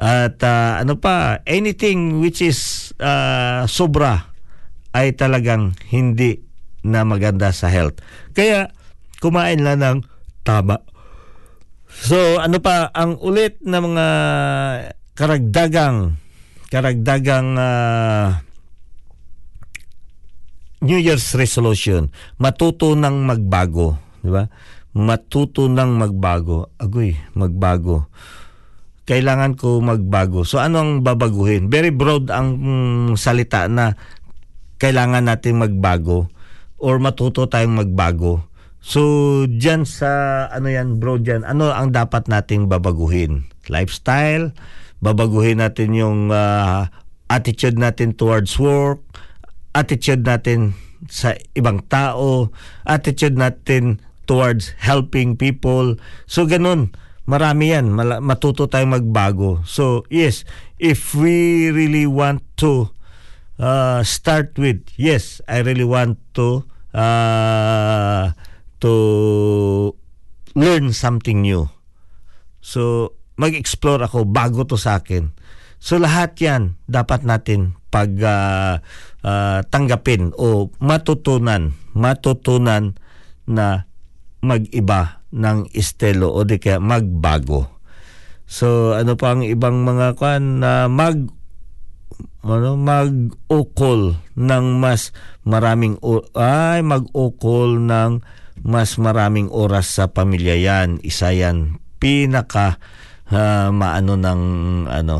At 0.04 0.36
ah, 0.44 0.84
ano 0.84 1.00
pa, 1.00 1.40
anything 1.48 2.20
which 2.20 2.44
is 2.44 2.92
ah, 3.00 3.64
sobra 3.72 4.36
ay 4.92 5.16
talagang 5.16 5.80
hindi 5.88 6.44
na 6.84 7.08
maganda 7.08 7.56
sa 7.56 7.72
health. 7.72 8.04
Kaya 8.36 8.68
kumain 9.24 9.64
lang 9.64 9.80
ng 9.80 10.00
tama. 10.44 10.84
So 11.88 12.36
ano 12.44 12.60
pa 12.60 12.92
ang 12.92 13.16
ulit 13.24 13.64
na 13.64 13.80
mga 13.80 14.08
karagdagang 15.16 16.20
karagdagang 16.68 17.56
ah, 17.56 18.44
New 20.84 21.00
Year's 21.00 21.32
resolution, 21.40 22.12
matuto 22.44 22.92
ng 22.92 23.24
magbago, 23.24 23.96
di 24.20 24.28
ba? 24.28 24.44
Matuto 25.00 25.72
ng 25.72 25.96
magbago. 25.96 26.76
Agoy, 26.76 27.16
magbago. 27.40 28.12
Kailangan 29.04 29.60
ko 29.60 29.84
magbago. 29.84 30.48
So 30.48 30.64
ano 30.64 30.80
ang 30.80 30.92
babaguhin? 31.04 31.68
Very 31.68 31.92
broad 31.92 32.32
ang 32.32 32.48
mm, 32.56 33.20
salita 33.20 33.68
na 33.68 33.96
kailangan 34.80 35.28
natin 35.28 35.64
magbago 35.64 36.28
or 36.84 37.00
matuto 37.00 37.48
tayong 37.48 37.80
magbago. 37.80 38.44
So, 38.84 39.00
dyan 39.48 39.88
sa, 39.88 40.44
ano 40.52 40.68
yan 40.68 41.00
bro, 41.00 41.16
dyan, 41.16 41.48
ano 41.48 41.72
ang 41.72 41.96
dapat 41.96 42.28
nating 42.28 42.68
babaguhin? 42.68 43.48
Lifestyle, 43.72 44.52
babaguhin 45.00 45.64
natin 45.64 45.96
yung 45.96 46.28
ah, 46.36 46.92
attitude 47.32 47.80
natin 47.80 48.12
towards 48.12 48.60
work, 48.60 49.00
attitude 49.72 50.28
natin 50.28 50.76
sa 51.08 51.32
ibang 51.56 51.80
tao, 51.88 52.52
attitude 52.84 53.40
natin 53.40 54.04
towards 54.28 54.76
helping 54.84 55.40
people. 55.40 55.96
So, 56.28 56.44
ganun. 56.44 56.92
Marami 57.24 57.72
yan. 57.72 57.96
Matuto 58.20 58.68
tayong 58.68 59.00
magbago. 59.00 59.64
So, 59.64 60.04
yes, 60.12 60.44
if 60.76 61.16
we 61.16 61.72
really 61.72 62.04
want 62.04 62.44
to 62.60 62.92
uh, 63.56 64.04
start 64.04 64.60
with, 64.60 64.84
yes, 65.00 65.40
I 65.48 65.64
really 65.64 65.88
want 65.88 66.20
to 66.36 66.68
uh, 66.92 68.36
to 68.84 68.94
learn 70.52 70.92
something 70.92 71.40
new. 71.40 71.72
So, 72.60 73.16
mag-explore 73.40 74.04
ako 74.04 74.28
bago 74.28 74.68
to 74.68 74.76
sa 74.76 75.00
akin. 75.00 75.32
So, 75.80 76.00
lahat 76.00 76.36
yan 76.44 76.76
dapat 76.92 77.24
natin 77.24 77.80
pag 77.88 78.12
ah, 78.24 78.84
ah, 79.24 79.60
tanggapin 79.68 80.36
o 80.36 80.72
matutunan, 80.84 81.72
matutunan 81.96 83.00
na 83.48 83.88
mag-iba 84.44 85.23
ng 85.34 85.74
estilo 85.74 86.30
o 86.30 86.46
di 86.46 86.62
kaya 86.62 86.78
magbago. 86.78 87.82
So, 88.46 88.94
ano 88.94 89.18
pa 89.18 89.34
ang 89.34 89.42
ibang 89.42 89.82
mga 89.82 90.14
kwan 90.14 90.62
na 90.62 90.86
mag 90.86 91.18
ano 92.44 92.76
mag-ukol 92.76 94.20
ng 94.36 94.66
mas 94.78 95.16
maraming 95.48 95.98
ay 96.36 96.84
mag-ukol 96.84 97.80
ng 97.82 98.22
mas 98.62 99.00
maraming 99.02 99.50
oras 99.50 99.98
sa 99.98 100.12
pamilya 100.12 100.54
yan. 100.54 101.02
Isa 101.02 101.34
yan 101.34 101.82
pinaka 101.98 102.78
ah, 103.32 103.72
maano 103.72 104.20
ng 104.20 104.42
ano 104.92 105.18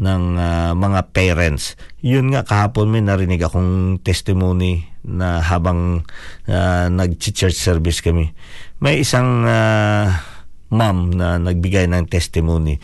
ng 0.00 0.24
ah, 0.40 0.72
mga 0.72 1.00
parents. 1.12 1.76
Yun 2.00 2.32
nga 2.32 2.42
kahapon 2.42 2.88
may 2.88 3.04
narinig 3.04 3.44
akong 3.44 4.00
testimony 4.00 4.96
na 5.06 5.38
habang 5.38 6.02
uh, 6.50 6.86
nag-church 6.90 7.54
service 7.54 8.02
kami 8.02 8.34
may 8.80 9.00
isang 9.00 9.48
ah, 9.48 10.20
mom 10.68 11.14
na 11.14 11.40
nagbigay 11.40 11.88
ng 11.88 12.10
testimony. 12.10 12.82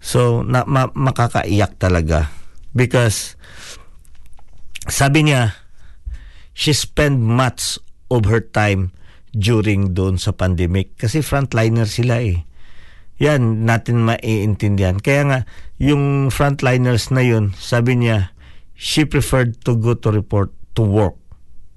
So 0.00 0.40
na, 0.44 0.64
ma- 0.64 0.92
makakaiyak 0.92 1.76
talaga 1.76 2.32
because 2.72 3.36
sabi 4.88 5.28
niya 5.28 5.56
she 6.56 6.72
spent 6.72 7.20
much 7.20 7.76
of 8.10 8.26
her 8.26 8.40
time 8.40 8.92
during 9.30 9.94
doon 9.94 10.18
sa 10.18 10.34
pandemic 10.34 10.96
kasi 10.98 11.22
frontliner 11.22 11.86
sila 11.86 12.20
eh. 12.20 12.42
Yan 13.20 13.68
natin 13.68 14.00
maiintindihan. 14.00 14.96
Kaya 14.96 15.22
nga 15.28 15.38
yung 15.76 16.32
frontliners 16.32 17.12
na 17.12 17.20
yun 17.20 17.52
sabi 17.56 18.00
niya 18.00 18.32
she 18.76 19.04
preferred 19.04 19.60
to 19.60 19.76
go 19.76 19.92
to 19.92 20.08
report 20.08 20.52
to 20.72 20.82
work. 20.84 21.16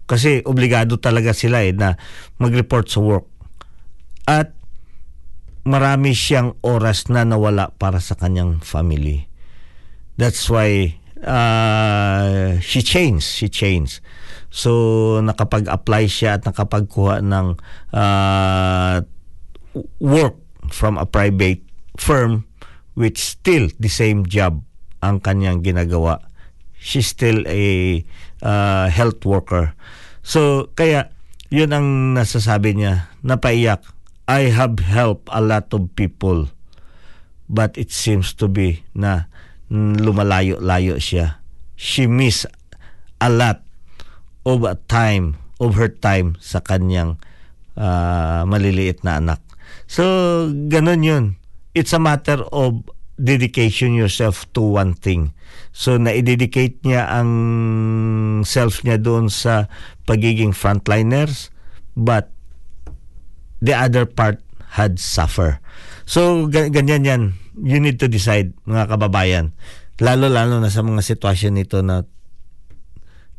Kasi 0.07 0.43
obligado 0.43 0.99
talaga 0.99 1.31
sila 1.35 1.63
eh 1.63 1.75
na 1.75 1.99
mag-report 2.39 2.87
sa 2.91 2.99
work 3.03 3.27
at 4.29 4.55
marami 5.63 6.11
siyang 6.11 6.59
oras 6.63 7.07
na 7.07 7.23
nawala 7.23 7.71
para 7.75 8.03
sa 8.03 8.15
kanyang 8.19 8.59
family 8.59 9.31
That's 10.13 10.45
why 10.49 10.93
uh, 11.25 12.59
she 12.61 12.85
changed. 12.85 13.25
She 13.25 13.49
changed. 13.49 14.01
So, 14.53 15.17
nakapag-apply 15.25 16.05
siya 16.05 16.37
at 16.37 16.45
nakapagkuha 16.45 17.25
ng 17.25 17.57
uh, 17.89 19.01
work 19.97 20.37
from 20.69 21.01
a 21.01 21.09
private 21.09 21.65
firm 21.97 22.45
which 22.93 23.17
still 23.17 23.73
the 23.81 23.89
same 23.89 24.29
job 24.29 24.61
ang 25.01 25.17
kanyang 25.17 25.65
ginagawa. 25.65 26.21
She's 26.77 27.09
still 27.09 27.41
a 27.49 28.05
uh, 28.45 28.85
health 28.93 29.25
worker. 29.25 29.73
So, 30.21 30.69
kaya, 30.77 31.09
yun 31.49 31.73
ang 31.73 32.13
nasasabi 32.13 32.77
niya, 32.77 33.09
napaiyak. 33.25 33.81
I 34.25 34.49
have 34.51 34.79
helped 34.79 35.27
a 35.31 35.43
lot 35.43 35.73
of 35.75 35.93
people 35.95 36.47
but 37.53 37.77
it 37.77 37.93
seems 37.93 38.33
to 38.41 38.49
be 38.49 38.81
na 38.97 39.29
lumalayo-layo 39.69 40.97
siya. 40.97 41.37
She 41.77 42.09
miss 42.09 42.49
a 43.21 43.29
lot 43.29 43.61
of 44.45 44.65
time, 44.89 45.37
of 45.61 45.77
her 45.77 45.89
time 45.91 46.35
sa 46.41 46.59
kanyang 46.65 47.21
ah, 47.77 48.43
maliliit 48.49 49.05
na 49.05 49.21
anak. 49.21 49.39
So, 49.85 50.49
ganun 50.49 51.05
yun. 51.05 51.25
It's 51.77 51.93
a 51.93 52.01
matter 52.01 52.41
of 52.49 52.85
dedication 53.21 53.93
yourself 53.93 54.49
to 54.57 54.61
one 54.61 54.97
thing. 54.97 55.33
So, 55.73 56.01
na-dedicate 56.01 56.81
niya 56.81 57.09
ang 57.09 57.29
self 58.45 58.81
niya 58.81 58.97
doon 58.97 59.29
sa 59.29 59.69
pagiging 60.09 60.53
frontliners, 60.53 61.53
but 61.93 62.32
the 63.63 63.71
other 63.71 64.03
part 64.03 64.43
had 64.75 64.99
suffer. 64.99 65.63
So, 66.03 66.51
ga- 66.51 66.67
ganyan 66.67 67.07
yan. 67.07 67.23
You 67.55 67.79
need 67.79 68.03
to 68.03 68.11
decide, 68.11 68.51
mga 68.67 68.91
kababayan. 68.91 69.55
Lalo-lalo 70.03 70.59
na 70.59 70.67
sa 70.67 70.83
mga 70.83 70.99
sitwasyon 70.99 71.53
nito 71.55 71.79
na 71.79 72.03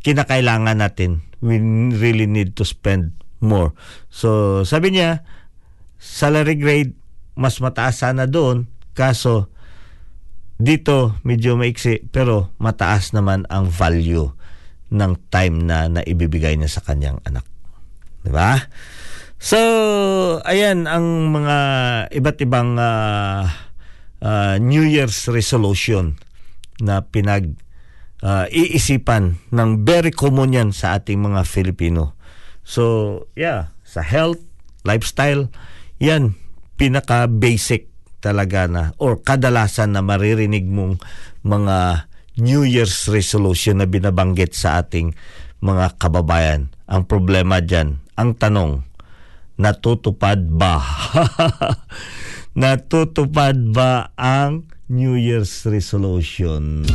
kinakailangan 0.01 0.81
natin. 0.81 1.21
We 1.45 1.61
really 1.93 2.25
need 2.25 2.57
to 2.57 2.65
spend 2.65 3.13
more. 3.45 3.77
So, 4.09 4.63
sabi 4.65 4.97
niya, 4.97 5.29
salary 6.01 6.57
grade, 6.57 6.97
mas 7.37 7.61
mataas 7.61 8.01
sana 8.01 8.25
doon. 8.25 8.65
Kaso, 8.97 9.53
dito 10.55 11.19
medyo 11.27 11.59
maiksi 11.59 12.07
pero 12.15 12.55
mataas 12.63 13.11
naman 13.11 13.43
ang 13.51 13.67
value 13.67 14.31
ng 14.95 15.13
time 15.27 15.67
na 15.67 15.91
naibibigay 15.91 16.55
niya 16.55 16.79
sa 16.79 16.85
kanyang 16.87 17.19
anak. 17.27 17.43
'Di 18.23 18.31
ba? 18.31 18.55
So, 19.39 19.59
ayan 20.47 20.87
ang 20.89 21.35
mga 21.35 21.57
iba't 22.15 22.39
ibang 22.43 22.79
ah, 22.81 23.51
ah, 24.23 24.57
New 24.57 24.83
Year's 24.83 25.29
resolution 25.29 26.17
na 26.81 27.05
pinag 27.05 27.55
ah, 28.25 28.49
iisipan 28.49 29.39
ng 29.53 29.85
very 29.85 30.11
common 30.11 30.57
yan 30.57 30.71
sa 30.71 30.97
ating 30.97 31.21
mga 31.21 31.45
Filipino. 31.45 32.17
So, 32.65 33.29
yeah, 33.37 33.75
sa 33.85 34.01
health, 34.01 34.41
lifestyle, 34.89 35.53
yan, 36.01 36.35
pinaka-basic 36.81 37.93
talaga 38.25 38.65
na 38.65 38.83
or 38.97 39.21
kadalasan 39.21 39.93
na 39.93 40.01
maririnig 40.01 40.65
mong 40.65 40.97
mga 41.45 42.09
New 42.41 42.65
Year's 42.65 43.07
resolution 43.07 43.79
na 43.79 43.87
binabanggit 43.87 44.57
sa 44.57 44.83
ating 44.83 45.13
mga 45.63 46.01
kababayan. 46.01 46.73
Ang 46.89 47.07
problema 47.07 47.61
dyan, 47.61 48.03
ang 48.19 48.35
tanong, 48.35 48.83
natutupad 49.59 50.41
ba? 50.51 50.83
natutupad 52.61 53.57
ba 53.75 54.11
ang 54.19 54.67
New 54.91 55.15
Year's 55.17 55.65
resolution? 55.67 56.87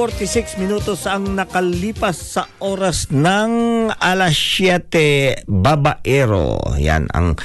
46 0.00 0.56
minutos 0.56 1.04
ang 1.04 1.36
nakalipas 1.36 2.16
sa 2.16 2.48
oras 2.64 3.12
ng 3.12 3.52
alas 3.92 4.32
7. 4.32 5.44
Baba 5.44 6.00
Ero, 6.00 6.56
yan 6.80 7.04
ang 7.12 7.36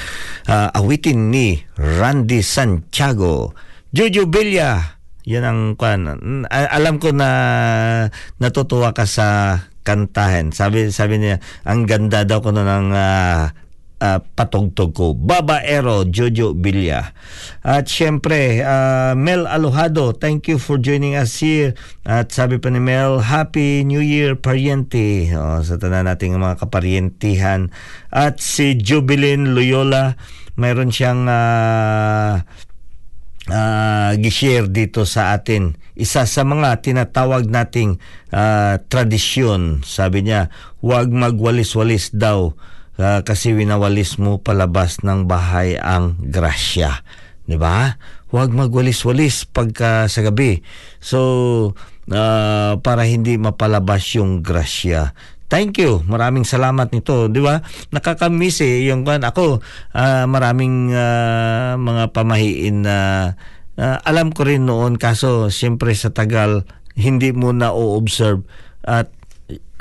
ah, 0.48 0.72
awitin 0.72 1.36
ni 1.36 1.60
Randy 1.76 2.40
Santiago. 2.40 3.52
Jojo 3.92 4.32
Villa, 4.32 5.04
yan 5.28 5.44
ang 5.44 5.62
kwan. 5.76 6.08
Alam 6.48 6.96
ko 7.04 7.12
na 7.12 7.28
natutuwa 8.40 8.96
ka 8.96 9.04
sa 9.04 9.60
kantahin. 9.84 10.56
Sabi 10.56 10.96
sabi 10.96 11.20
niya, 11.20 11.44
ang 11.68 11.84
ganda 11.84 12.24
daw 12.24 12.40
ko 12.40 12.56
na 12.56 12.64
ng 12.64 12.90
ah, 12.96 13.52
ah, 14.06 14.22
patugtog 14.22 14.94
ko. 14.94 15.08
Babaero, 15.18 16.06
Jojo 16.06 16.54
Villa. 16.54 17.18
At 17.66 17.90
syempre, 17.90 18.62
ah, 18.62 19.18
Mel 19.18 19.50
Alojado, 19.50 20.14
thank 20.14 20.46
you 20.46 20.62
for 20.62 20.78
joining 20.78 21.18
us 21.18 21.42
here. 21.42 21.74
At 22.06 22.30
sabi 22.30 22.62
pa 22.62 22.70
ni 22.70 22.78
Mel, 22.78 23.26
Happy 23.26 23.82
New 23.82 24.06
Year, 24.06 24.38
pariente. 24.38 25.34
O, 25.34 25.66
sa 25.66 25.82
tanan 25.82 26.06
nating 26.06 26.38
mga 26.38 26.62
kaparientihan. 26.62 27.74
At 28.14 28.38
si 28.38 28.78
Jubilin 28.78 29.58
Loyola, 29.58 30.14
mayroon 30.54 30.94
siyang 30.94 31.26
ah, 31.26 32.46
ah, 33.50 34.12
gishare 34.22 34.70
dito 34.70 35.10
sa 35.10 35.34
atin. 35.34 35.82
Isa 35.96 36.28
sa 36.28 36.44
mga 36.46 36.86
tinatawag 36.86 37.50
nating 37.50 37.98
ah, 38.30 38.78
tradisyon. 38.86 39.82
Sabi 39.82 40.28
niya, 40.28 40.54
huwag 40.86 41.10
magwalis-walis 41.10 42.14
daw 42.14 42.54
ah, 43.00 43.22
kasi 43.24 43.56
winawalis 43.56 44.18
mo 44.20 44.40
palabas 44.40 45.02
ng 45.04 45.28
bahay 45.28 45.80
ang 45.80 46.20
grasya. 46.20 47.04
'Di 47.46 47.58
ba? 47.60 48.00
Huwag 48.34 48.52
magwalis-walis 48.52 49.48
pagka 49.48 50.10
sa 50.12 50.20
gabi. 50.26 50.60
So, 51.00 51.20
ah, 52.12 52.76
para 52.82 53.08
hindi 53.08 53.38
mapalabas 53.38 54.18
yung 54.18 54.44
grasya. 54.44 55.16
Thank 55.46 55.78
you. 55.78 56.02
Maraming 56.10 56.42
salamat 56.42 56.90
nito, 56.90 57.30
'di 57.30 57.40
ba? 57.40 57.62
Nakakamiss 57.94 58.66
eh 58.66 58.90
yung 58.90 59.06
kan 59.06 59.22
ako 59.22 59.62
ah, 59.94 60.26
maraming 60.26 60.90
ah, 60.92 61.78
mga 61.78 62.12
pamahiin 62.12 62.82
na 62.82 62.98
ah, 63.78 63.98
alam 64.04 64.34
ko 64.34 64.50
rin 64.50 64.66
noon 64.66 64.98
kaso 64.98 65.54
siyempre 65.54 65.94
sa 65.94 66.10
tagal 66.10 66.66
hindi 66.98 67.30
mo 67.36 67.52
na 67.54 67.76
o-observe 67.76 68.42
at 68.88 69.12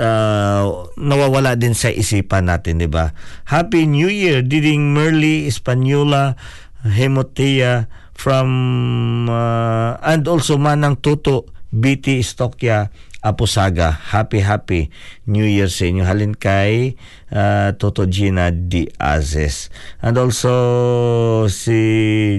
ah, 0.00 0.88
nawawala 0.98 1.56
din 1.56 1.72
sa 1.76 1.88
isipan 1.92 2.50
natin, 2.50 2.82
'di 2.82 2.88
ba? 2.90 3.16
Happy 3.48 3.88
New 3.88 4.10
Year, 4.10 4.44
Diding 4.44 4.92
Merly 4.92 5.48
Espanola, 5.48 6.36
Hemotea 6.84 7.88
from 8.14 8.48
ah, 9.30 9.96
and 10.04 10.28
also 10.28 10.60
Manang 10.60 11.00
Tuto, 11.00 11.48
BT 11.74 12.22
Stokya, 12.22 12.92
Aposaga. 13.24 13.96
Happy, 14.12 14.44
happy 14.44 14.92
New 15.24 15.48
Year 15.48 15.72
sa 15.72 15.88
inyo. 15.88 16.04
Halin 16.04 16.36
kay 16.36 17.00
uh, 17.32 17.72
Toto 17.80 18.04
Gina 18.04 18.52
Diazes. 18.52 19.72
And 20.04 20.20
also, 20.20 21.48
si 21.48 21.78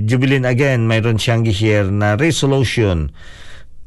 Jubilin 0.05 0.45
again, 0.45 0.85
mayroon 0.85 1.17
siyang 1.17 1.41
share 1.49 1.89
na 1.89 2.13
resolution 2.15 3.09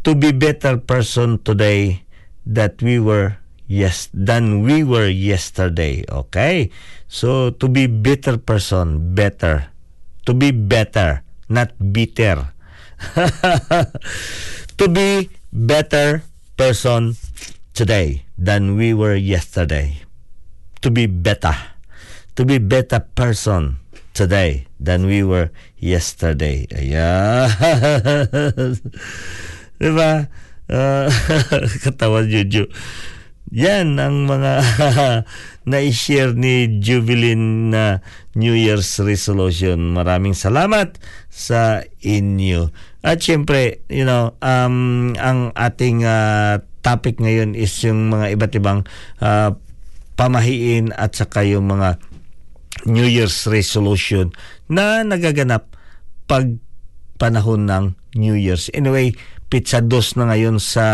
to 0.03 0.19
be 0.19 0.35
better 0.35 0.75
person 0.83 1.39
today 1.47 2.03
that 2.49 2.81
we 2.81 2.99
were 2.99 3.37
yes 3.69 4.09
than 4.17 4.65
we 4.65 4.81
were 4.81 5.07
yesterday 5.07 6.01
okay 6.09 6.73
so 7.07 7.53
to 7.53 7.69
be 7.69 7.85
better 7.87 8.41
person 8.41 9.15
better 9.15 9.69
to 10.25 10.33
be 10.33 10.51
better 10.51 11.21
not 11.53 11.71
bitter 11.93 12.49
to 14.81 14.89
be 14.89 15.29
better 15.53 16.23
person 16.57 17.15
today 17.79 18.27
than 18.35 18.75
we 18.75 18.91
were 18.95 19.15
yesterday. 19.15 20.03
To 20.83 20.91
be 20.91 21.07
better. 21.07 21.55
To 22.35 22.45
be 22.45 22.59
better 22.59 22.99
person 23.15 23.79
today 24.15 24.67
than 24.83 25.07
we 25.07 25.23
were 25.23 25.51
yesterday. 25.79 26.67
Diba? 29.79 30.27
Uh, 30.69 31.09
katawa 31.85 32.29
Juju. 32.29 32.69
Yan 33.49 33.97
ang 33.97 34.29
mga 34.29 34.61
na 35.73 35.79
i-share 35.81 36.37
ni 36.37 36.81
Jubilin 36.85 37.73
na 37.73 38.05
New 38.37 38.53
Year's 38.53 39.01
resolution. 39.01 39.97
Maraming 39.97 40.37
salamat 40.37 41.01
sa 41.33 41.81
inyo. 42.05 42.69
At 43.01 43.25
syempre, 43.25 43.81
you 43.89 44.05
know, 44.05 44.37
um, 44.45 45.17
ang 45.17 45.57
ating 45.57 46.05
ah, 46.05 46.61
topic 46.85 47.21
ngayon 47.21 47.57
is 47.57 47.73
yung 47.85 48.13
mga 48.13 48.37
iba't 48.37 48.53
ibang 48.61 48.81
ah, 49.25 49.57
pamahiin 50.21 50.93
at 50.93 51.17
saka 51.17 51.45
yung 51.49 51.73
mga 51.73 51.97
New 52.85 53.09
Year's 53.09 53.49
resolution 53.49 54.33
na 54.69 55.01
nagaganap 55.01 55.73
pag 56.29 56.61
panahon 57.17 57.65
ng 57.65 57.85
New 58.15 58.37
Year's. 58.37 58.69
Anyway, 58.77 59.17
pizza 59.49 59.81
dos 59.81 60.15
na 60.17 60.29
ngayon 60.29 60.61
sa 60.61 60.87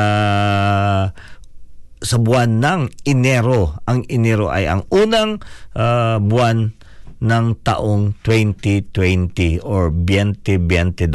sa 2.04 2.16
buwan 2.20 2.60
ng 2.60 2.80
Enero. 3.08 3.80
Ang 3.88 4.06
Enero 4.06 4.52
ay 4.52 4.70
ang 4.70 4.86
unang 4.92 5.42
ah, 5.74 6.22
buwan 6.22 6.76
ng 7.24 7.46
taong 7.64 8.20
2020 8.20 9.64
or 9.64 9.88
2022. 9.88 11.08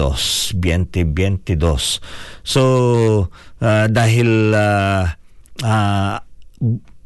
2022. 0.57 2.01
So, 2.41 2.63
ah, 3.61 3.85
dahil 3.85 4.29
ah, 4.57 5.13
ah, 5.61 6.17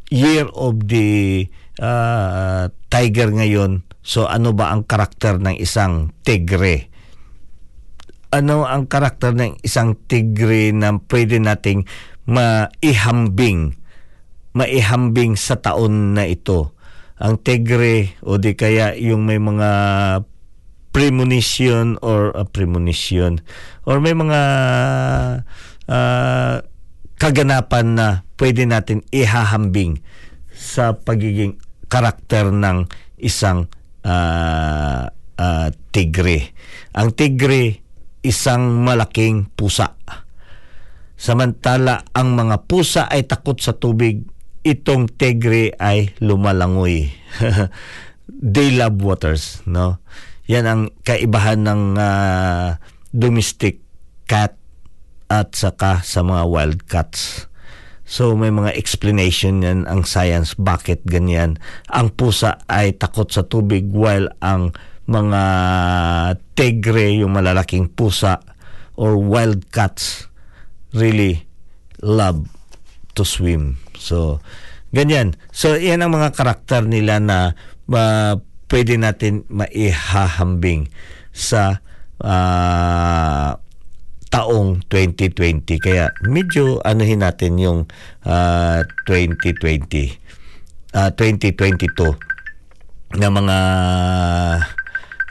year 0.07 0.47
of 0.55 0.87
the 0.87 1.43
ah, 1.83 2.71
tiger 2.87 3.29
ngayon, 3.35 3.83
so 3.99 4.23
ano 4.31 4.55
ba 4.55 4.71
ang 4.71 4.87
karakter 4.87 5.43
ng 5.43 5.59
isang 5.59 6.15
tigre? 6.23 6.92
Ano 8.33 8.65
ang 8.65 8.89
karakter 8.89 9.37
ng 9.37 9.61
isang 9.61 9.93
tigre 10.09 10.73
na 10.73 10.97
pwede 10.97 11.37
nating 11.37 11.85
maihambing 12.25 13.77
maihambing 14.57 15.37
sa 15.37 15.61
taon 15.61 16.17
na 16.17 16.25
ito 16.25 16.73
ang 17.21 17.37
tigre 17.37 18.17
o 18.25 18.41
di 18.41 18.57
kaya 18.57 18.97
yung 18.97 19.29
may 19.29 19.37
mga 19.37 19.69
premonition 20.93 21.97
or 22.01 22.33
uh, 22.33 22.45
premonition 22.45 23.41
or 23.85 24.01
may 24.01 24.13
mga 24.13 24.41
ah, 25.89 26.61
kaganapan 27.17 27.97
na 27.97 28.07
pwede 28.37 28.65
natin 28.65 29.01
ihahambing 29.09 30.01
sa 30.53 30.93
pagiging 30.93 31.57
karakter 31.89 32.53
ng 32.53 32.89
isang 33.21 33.69
ah, 34.05 35.09
ah, 35.37 35.69
tigre. 35.93 36.53
Ang 36.93 37.13
tigre 37.17 37.82
isang 38.23 38.81
malaking 38.81 39.51
pusa. 39.53 39.99
Samantala 41.19 42.07
ang 42.15 42.33
mga 42.33 42.65
pusa 42.65 43.05
ay 43.11 43.27
takot 43.27 43.59
sa 43.59 43.75
tubig, 43.75 44.23
itong 44.63 45.11
tigre 45.11 45.75
ay 45.77 46.15
lumalangoy. 46.23 47.11
They 48.55 48.73
love 48.73 49.03
waters, 49.03 49.59
no? 49.67 49.99
Yan 50.47 50.65
ang 50.67 50.81
kaibahan 51.03 51.63
ng 51.63 51.83
ah, 51.99 52.79
domestic 53.11 53.79
cat 54.27 54.55
at 55.31 55.55
saka 55.55 56.03
sa 56.03 56.23
mga 56.23 56.43
wild 56.47 56.79
cats. 56.87 57.47
So 58.03 58.35
may 58.35 58.51
mga 58.51 58.75
explanation 58.75 59.63
yan 59.63 59.87
ang 59.87 60.03
science 60.03 60.59
bakit 60.59 61.07
ganyan. 61.07 61.55
Ang 61.87 62.11
pusa 62.11 62.59
ay 62.67 62.99
takot 62.99 63.31
sa 63.31 63.47
tubig 63.47 63.87
while 63.89 64.27
ang 64.43 64.75
mga 65.09 65.43
tigre, 66.55 67.19
yung 67.19 67.35
malalaking 67.35 67.91
pusa 67.91 68.39
or 68.95 69.17
wild 69.17 69.67
cats 69.73 70.29
really 70.93 71.43
love 71.99 72.45
to 73.17 73.25
swim. 73.25 73.81
So 73.97 74.39
ganyan. 74.93 75.35
So 75.51 75.75
yan 75.75 76.05
ang 76.05 76.13
mga 76.13 76.37
karakter 76.37 76.85
nila 76.85 77.17
na 77.19 77.57
uh, 77.89 78.37
pwede 78.73 78.97
natin 78.97 79.45
maihahambing 79.53 80.89
sa 81.29 81.85
ah, 82.21 83.61
taong 84.33 84.81
2020. 84.89 85.77
Kaya 85.77 86.09
medyo 86.25 86.81
anuhin 86.81 87.21
natin 87.21 87.61
yung 87.61 87.85
ah, 88.25 88.81
2020 89.05 90.97
ah, 90.97 91.13
2022 91.13 93.21
na 93.21 93.29
mga 93.29 93.57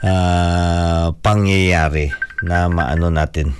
ah, 0.03 1.15
pangyayari 1.23 2.11
na 2.43 2.67
maano 2.67 3.07
natin. 3.07 3.55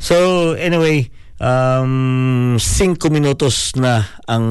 So 0.00 0.52
anyway, 0.56 1.12
um, 1.40 2.56
5 2.58 3.12
minutos 3.12 3.76
na 3.76 4.08
ang 4.24 4.46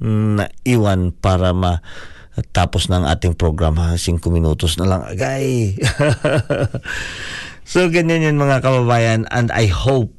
naiwan 0.00 1.14
para 1.14 1.54
ma 1.54 1.80
tapos 2.50 2.90
ng 2.90 3.06
ating 3.06 3.38
program 3.38 3.78
ha. 3.78 3.94
5 3.94 4.18
minutos 4.32 4.74
na 4.80 4.88
lang 4.88 5.02
agay. 5.06 5.78
so 7.70 7.86
ganyan 7.92 8.26
yan 8.26 8.40
mga 8.40 8.64
kababayan 8.64 9.28
and 9.30 9.54
I 9.54 9.70
hope 9.70 10.10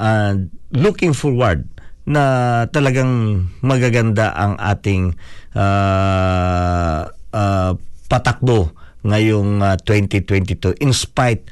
and 0.00 0.48
looking 0.72 1.12
forward 1.12 1.68
na 2.08 2.64
talagang 2.72 3.44
magaganda 3.60 4.32
ang 4.32 4.56
ating 4.56 5.14
ah, 5.52 7.12
ah, 7.34 7.72
patakbo 8.08 8.79
ngayong 9.06 9.62
ah, 9.64 9.76
2022 9.78 10.80
in 10.82 10.92
spite 10.92 11.46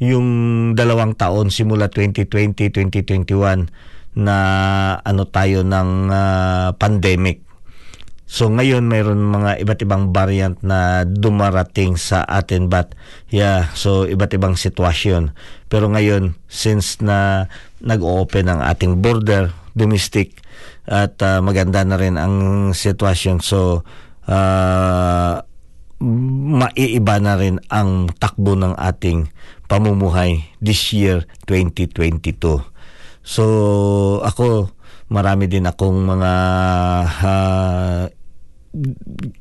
yung 0.00 0.28
dalawang 0.72 1.12
taon 1.12 1.52
simula 1.52 1.92
2020 1.92 2.72
2021 2.72 3.68
na 4.16 4.36
ano 5.04 5.22
tayo 5.28 5.60
ng 5.62 5.90
ah, 6.10 6.68
pandemic 6.76 7.50
So 8.30 8.46
ngayon 8.46 8.86
mayroon 8.86 9.26
mga 9.26 9.58
iba't 9.66 9.82
ibang 9.82 10.14
variant 10.14 10.62
na 10.62 11.02
dumarating 11.02 11.98
sa 11.98 12.22
atin 12.22 12.70
but 12.70 12.94
yeah 13.26 13.74
so 13.74 14.06
iba't 14.06 14.30
ibang 14.38 14.54
sitwasyon. 14.54 15.34
Pero 15.66 15.90
ngayon 15.90 16.38
since 16.46 17.02
na 17.02 17.50
nag-open 17.82 18.46
ang 18.46 18.62
ating 18.62 19.02
border 19.02 19.50
domestic 19.74 20.38
at 20.86 21.18
ah, 21.26 21.42
maganda 21.42 21.82
na 21.82 21.98
rin 21.98 22.14
ang 22.14 22.70
sitwasyon 22.70 23.42
so 23.42 23.82
ah, 24.30 25.42
maiiba 26.00 27.20
na 27.20 27.36
rin 27.36 27.60
ang 27.68 28.08
takbo 28.16 28.56
ng 28.56 28.72
ating 28.80 29.28
pamumuhay 29.68 30.40
this 30.58 30.96
year 30.96 31.28
2022. 31.44 32.40
So 33.20 33.44
ako 34.24 34.72
marami 35.12 35.46
din 35.46 35.68
akong 35.68 36.00
mga 36.08 36.32
ah, 37.20 38.02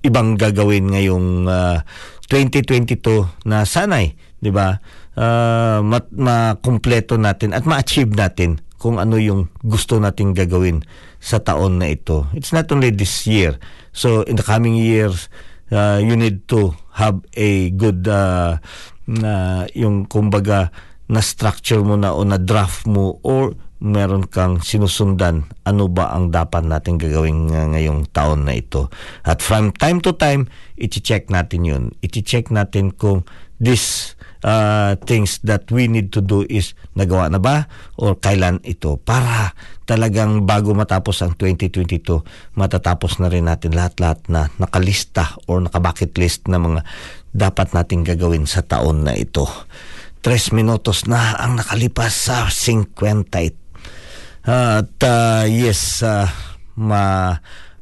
ibang 0.04 0.36
gagawin 0.36 0.92
ngayong 0.92 1.48
ah, 1.48 1.88
2022 2.28 3.48
na 3.48 3.64
sanay, 3.64 4.20
'di 4.44 4.52
ba? 4.52 4.84
Ah, 5.16 5.80
mat 5.80 6.12
makumpleto 6.12 7.16
natin 7.16 7.56
at 7.56 7.64
ma-achieve 7.64 8.12
natin 8.12 8.60
kung 8.80 9.00
ano 9.00 9.20
yung 9.20 9.52
gusto 9.64 10.00
nating 10.00 10.36
gagawin 10.36 10.84
sa 11.20 11.40
taon 11.40 11.80
na 11.80 11.92
ito. 11.92 12.28
It's 12.32 12.56
not 12.56 12.72
only 12.72 12.92
this 12.92 13.28
year. 13.28 13.60
So 13.92 14.24
in 14.24 14.40
the 14.40 14.46
coming 14.46 14.80
years, 14.80 15.28
uh, 15.74 15.98
you 16.02 16.14
need 16.18 16.46
to 16.50 16.74
have 16.98 17.22
a 17.34 17.70
good 17.74 18.06
uh, 18.06 18.58
na 19.10 19.66
yung 19.74 20.06
kumbaga 20.06 20.70
na 21.10 21.22
structure 21.26 21.82
mo 21.82 21.98
na 21.98 22.14
o 22.14 22.22
na 22.22 22.38
draft 22.38 22.86
mo 22.86 23.18
or 23.26 23.58
meron 23.80 24.28
kang 24.28 24.60
sinusundan 24.60 25.48
ano 25.64 25.88
ba 25.88 26.12
ang 26.12 26.30
dapat 26.30 26.68
natin 26.68 27.00
gagawin 27.00 27.48
nga- 27.48 27.72
ngayong 27.72 28.12
taon 28.12 28.46
na 28.46 28.54
ito. 28.54 28.92
At 29.24 29.40
from 29.40 29.72
time 29.72 30.04
to 30.04 30.14
time, 30.14 30.52
iti-check 30.76 31.32
natin 31.32 31.64
yun. 31.64 31.84
Iti-check 32.04 32.52
natin 32.52 32.92
kung 32.92 33.24
this 33.58 34.14
uh, 34.44 34.96
things 35.04 35.40
that 35.44 35.68
we 35.72 35.88
need 35.88 36.12
to 36.16 36.22
do 36.24 36.46
is 36.48 36.76
nagawa 36.96 37.32
na 37.32 37.40
ba 37.40 37.68
or 38.00 38.16
kailan 38.20 38.60
ito 38.64 39.00
para 39.02 39.56
talagang 39.84 40.46
bago 40.46 40.72
matapos 40.78 41.26
ang 41.26 41.34
2022 41.36 42.24
matatapos 42.56 43.18
na 43.18 43.28
rin 43.28 43.50
natin 43.50 43.74
lahat-lahat 43.74 44.20
na 44.30 44.48
nakalista 44.62 45.34
or 45.50 45.64
nakabucket 45.64 46.14
list 46.16 46.46
na 46.46 46.62
mga 46.62 46.86
dapat 47.34 47.74
nating 47.74 48.06
gagawin 48.06 48.50
sa 48.50 48.66
taon 48.66 49.06
na 49.06 49.14
ito. 49.14 49.46
Tres 50.20 50.52
minutos 50.52 51.08
na 51.08 51.40
ang 51.40 51.56
nakalipas 51.56 52.12
sa 52.12 52.52
50 52.52 53.70
at 54.50 54.98
uh, 55.04 55.44
yes, 55.46 56.02
uh, 56.02 56.26
ma 56.80 57.36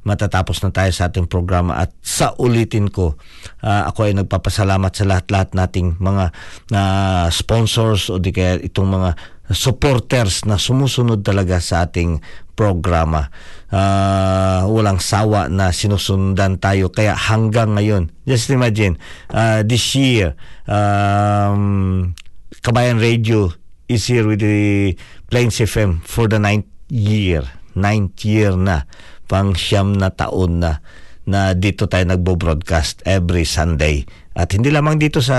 matatapos 0.08 0.64
na 0.64 0.72
tayo 0.72 0.88
sa 0.96 1.12
ating 1.12 1.28
programa 1.28 1.84
at 1.84 1.92
sa 2.00 2.32
ulitin 2.40 2.88
ko 2.88 3.20
uh, 3.60 3.84
ako 3.92 4.08
ay 4.08 4.16
nagpapasalamat 4.16 4.92
sa 4.96 5.04
lahat-lahat 5.04 5.52
nating 5.52 6.00
mga 6.00 6.32
uh, 6.72 7.28
sponsors 7.28 8.08
o 8.08 8.16
di 8.16 8.32
kaya 8.32 8.56
itong 8.64 8.88
mga 8.88 9.10
supporters 9.52 10.48
na 10.48 10.56
sumusunod 10.56 11.24
talaga 11.24 11.60
sa 11.64 11.88
ating 11.88 12.20
programa. 12.56 13.32
Uh, 13.68 14.64
walang 14.72 15.04
sawa 15.04 15.52
na 15.52 15.76
sinusundan 15.76 16.56
tayo 16.56 16.88
kaya 16.88 17.12
hanggang 17.12 17.76
ngayon 17.76 18.08
just 18.24 18.48
imagine 18.48 18.96
uh, 19.36 19.60
this 19.68 19.92
year 19.92 20.40
um, 20.72 22.16
Kabayan 22.64 23.04
Radio 23.04 23.52
is 23.88 24.08
here 24.08 24.28
with 24.28 24.40
the 24.44 24.96
Plains 25.32 25.60
FM 25.60 26.04
for 26.04 26.28
the 26.28 26.40
ninth 26.40 26.68
year. 26.92 27.44
Ninth 27.76 28.24
year 28.26 28.56
na. 28.56 28.84
Pang 29.28 29.54
siyam 29.54 29.94
na 29.94 30.10
taon 30.10 30.64
na 30.64 30.80
na 31.28 31.52
dito 31.52 31.92
tayo 31.92 32.08
nagbo-broadcast 32.08 33.04
every 33.04 33.44
Sunday. 33.44 34.08
At 34.32 34.56
hindi 34.56 34.72
lamang 34.72 34.96
dito 34.96 35.20
sa 35.20 35.36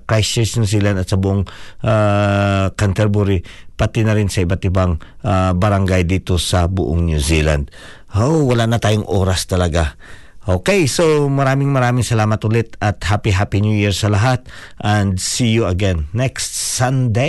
Christchurch, 0.00 0.56
New 0.56 0.64
Zealand 0.64 0.96
at 0.96 1.12
sa 1.12 1.20
buong 1.20 1.44
ah, 1.84 2.72
Canterbury, 2.72 3.44
pati 3.76 4.08
na 4.08 4.16
rin 4.16 4.32
sa 4.32 4.40
iba't 4.40 4.64
ibang 4.64 4.96
ah, 5.28 5.52
barangay 5.52 6.08
dito 6.08 6.40
sa 6.40 6.64
buong 6.64 7.04
New 7.04 7.20
Zealand. 7.20 7.68
Oh, 8.16 8.48
wala 8.48 8.64
na 8.64 8.80
tayong 8.80 9.04
oras 9.04 9.44
talaga. 9.44 10.00
Okay, 10.48 10.88
so 10.88 11.28
maraming 11.28 11.68
maraming 11.68 12.00
salamat 12.00 12.40
ulit 12.48 12.72
at 12.80 13.04
happy 13.04 13.36
happy 13.36 13.60
new 13.60 13.76
year 13.76 13.92
sa 13.92 14.08
lahat 14.08 14.48
and 14.80 15.20
see 15.20 15.52
you 15.52 15.68
again 15.68 16.08
next 16.16 16.56
Sunday. 16.56 17.28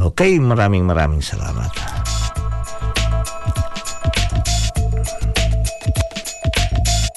Okay, 0.00 0.40
maraming 0.40 0.88
maraming 0.88 1.20
salamat. 1.20 1.68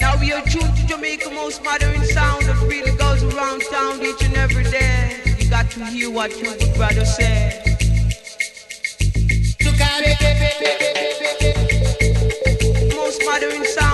Now 0.04 0.20
we 0.20 0.36
are 0.36 0.44
tuned 0.44 0.68
to 0.76 0.84
Jamaica 0.84 1.32
most 1.32 1.64
modern 1.64 2.04
sound 2.12 2.44
that 2.44 2.60
really 2.68 2.92
goes 3.00 3.24
around 3.24 3.64
town 3.72 4.04
each 4.04 4.20
and 4.28 4.36
every 4.36 4.68
day. 4.68 5.16
You 5.40 5.48
got 5.48 5.72
to 5.72 5.84
hear 5.88 6.12
what 6.12 6.36
your 6.36 6.52
brother 6.76 7.08
said. 7.08 7.64
Most 12.92 13.24
modern 13.24 13.64
sound. 13.64 13.93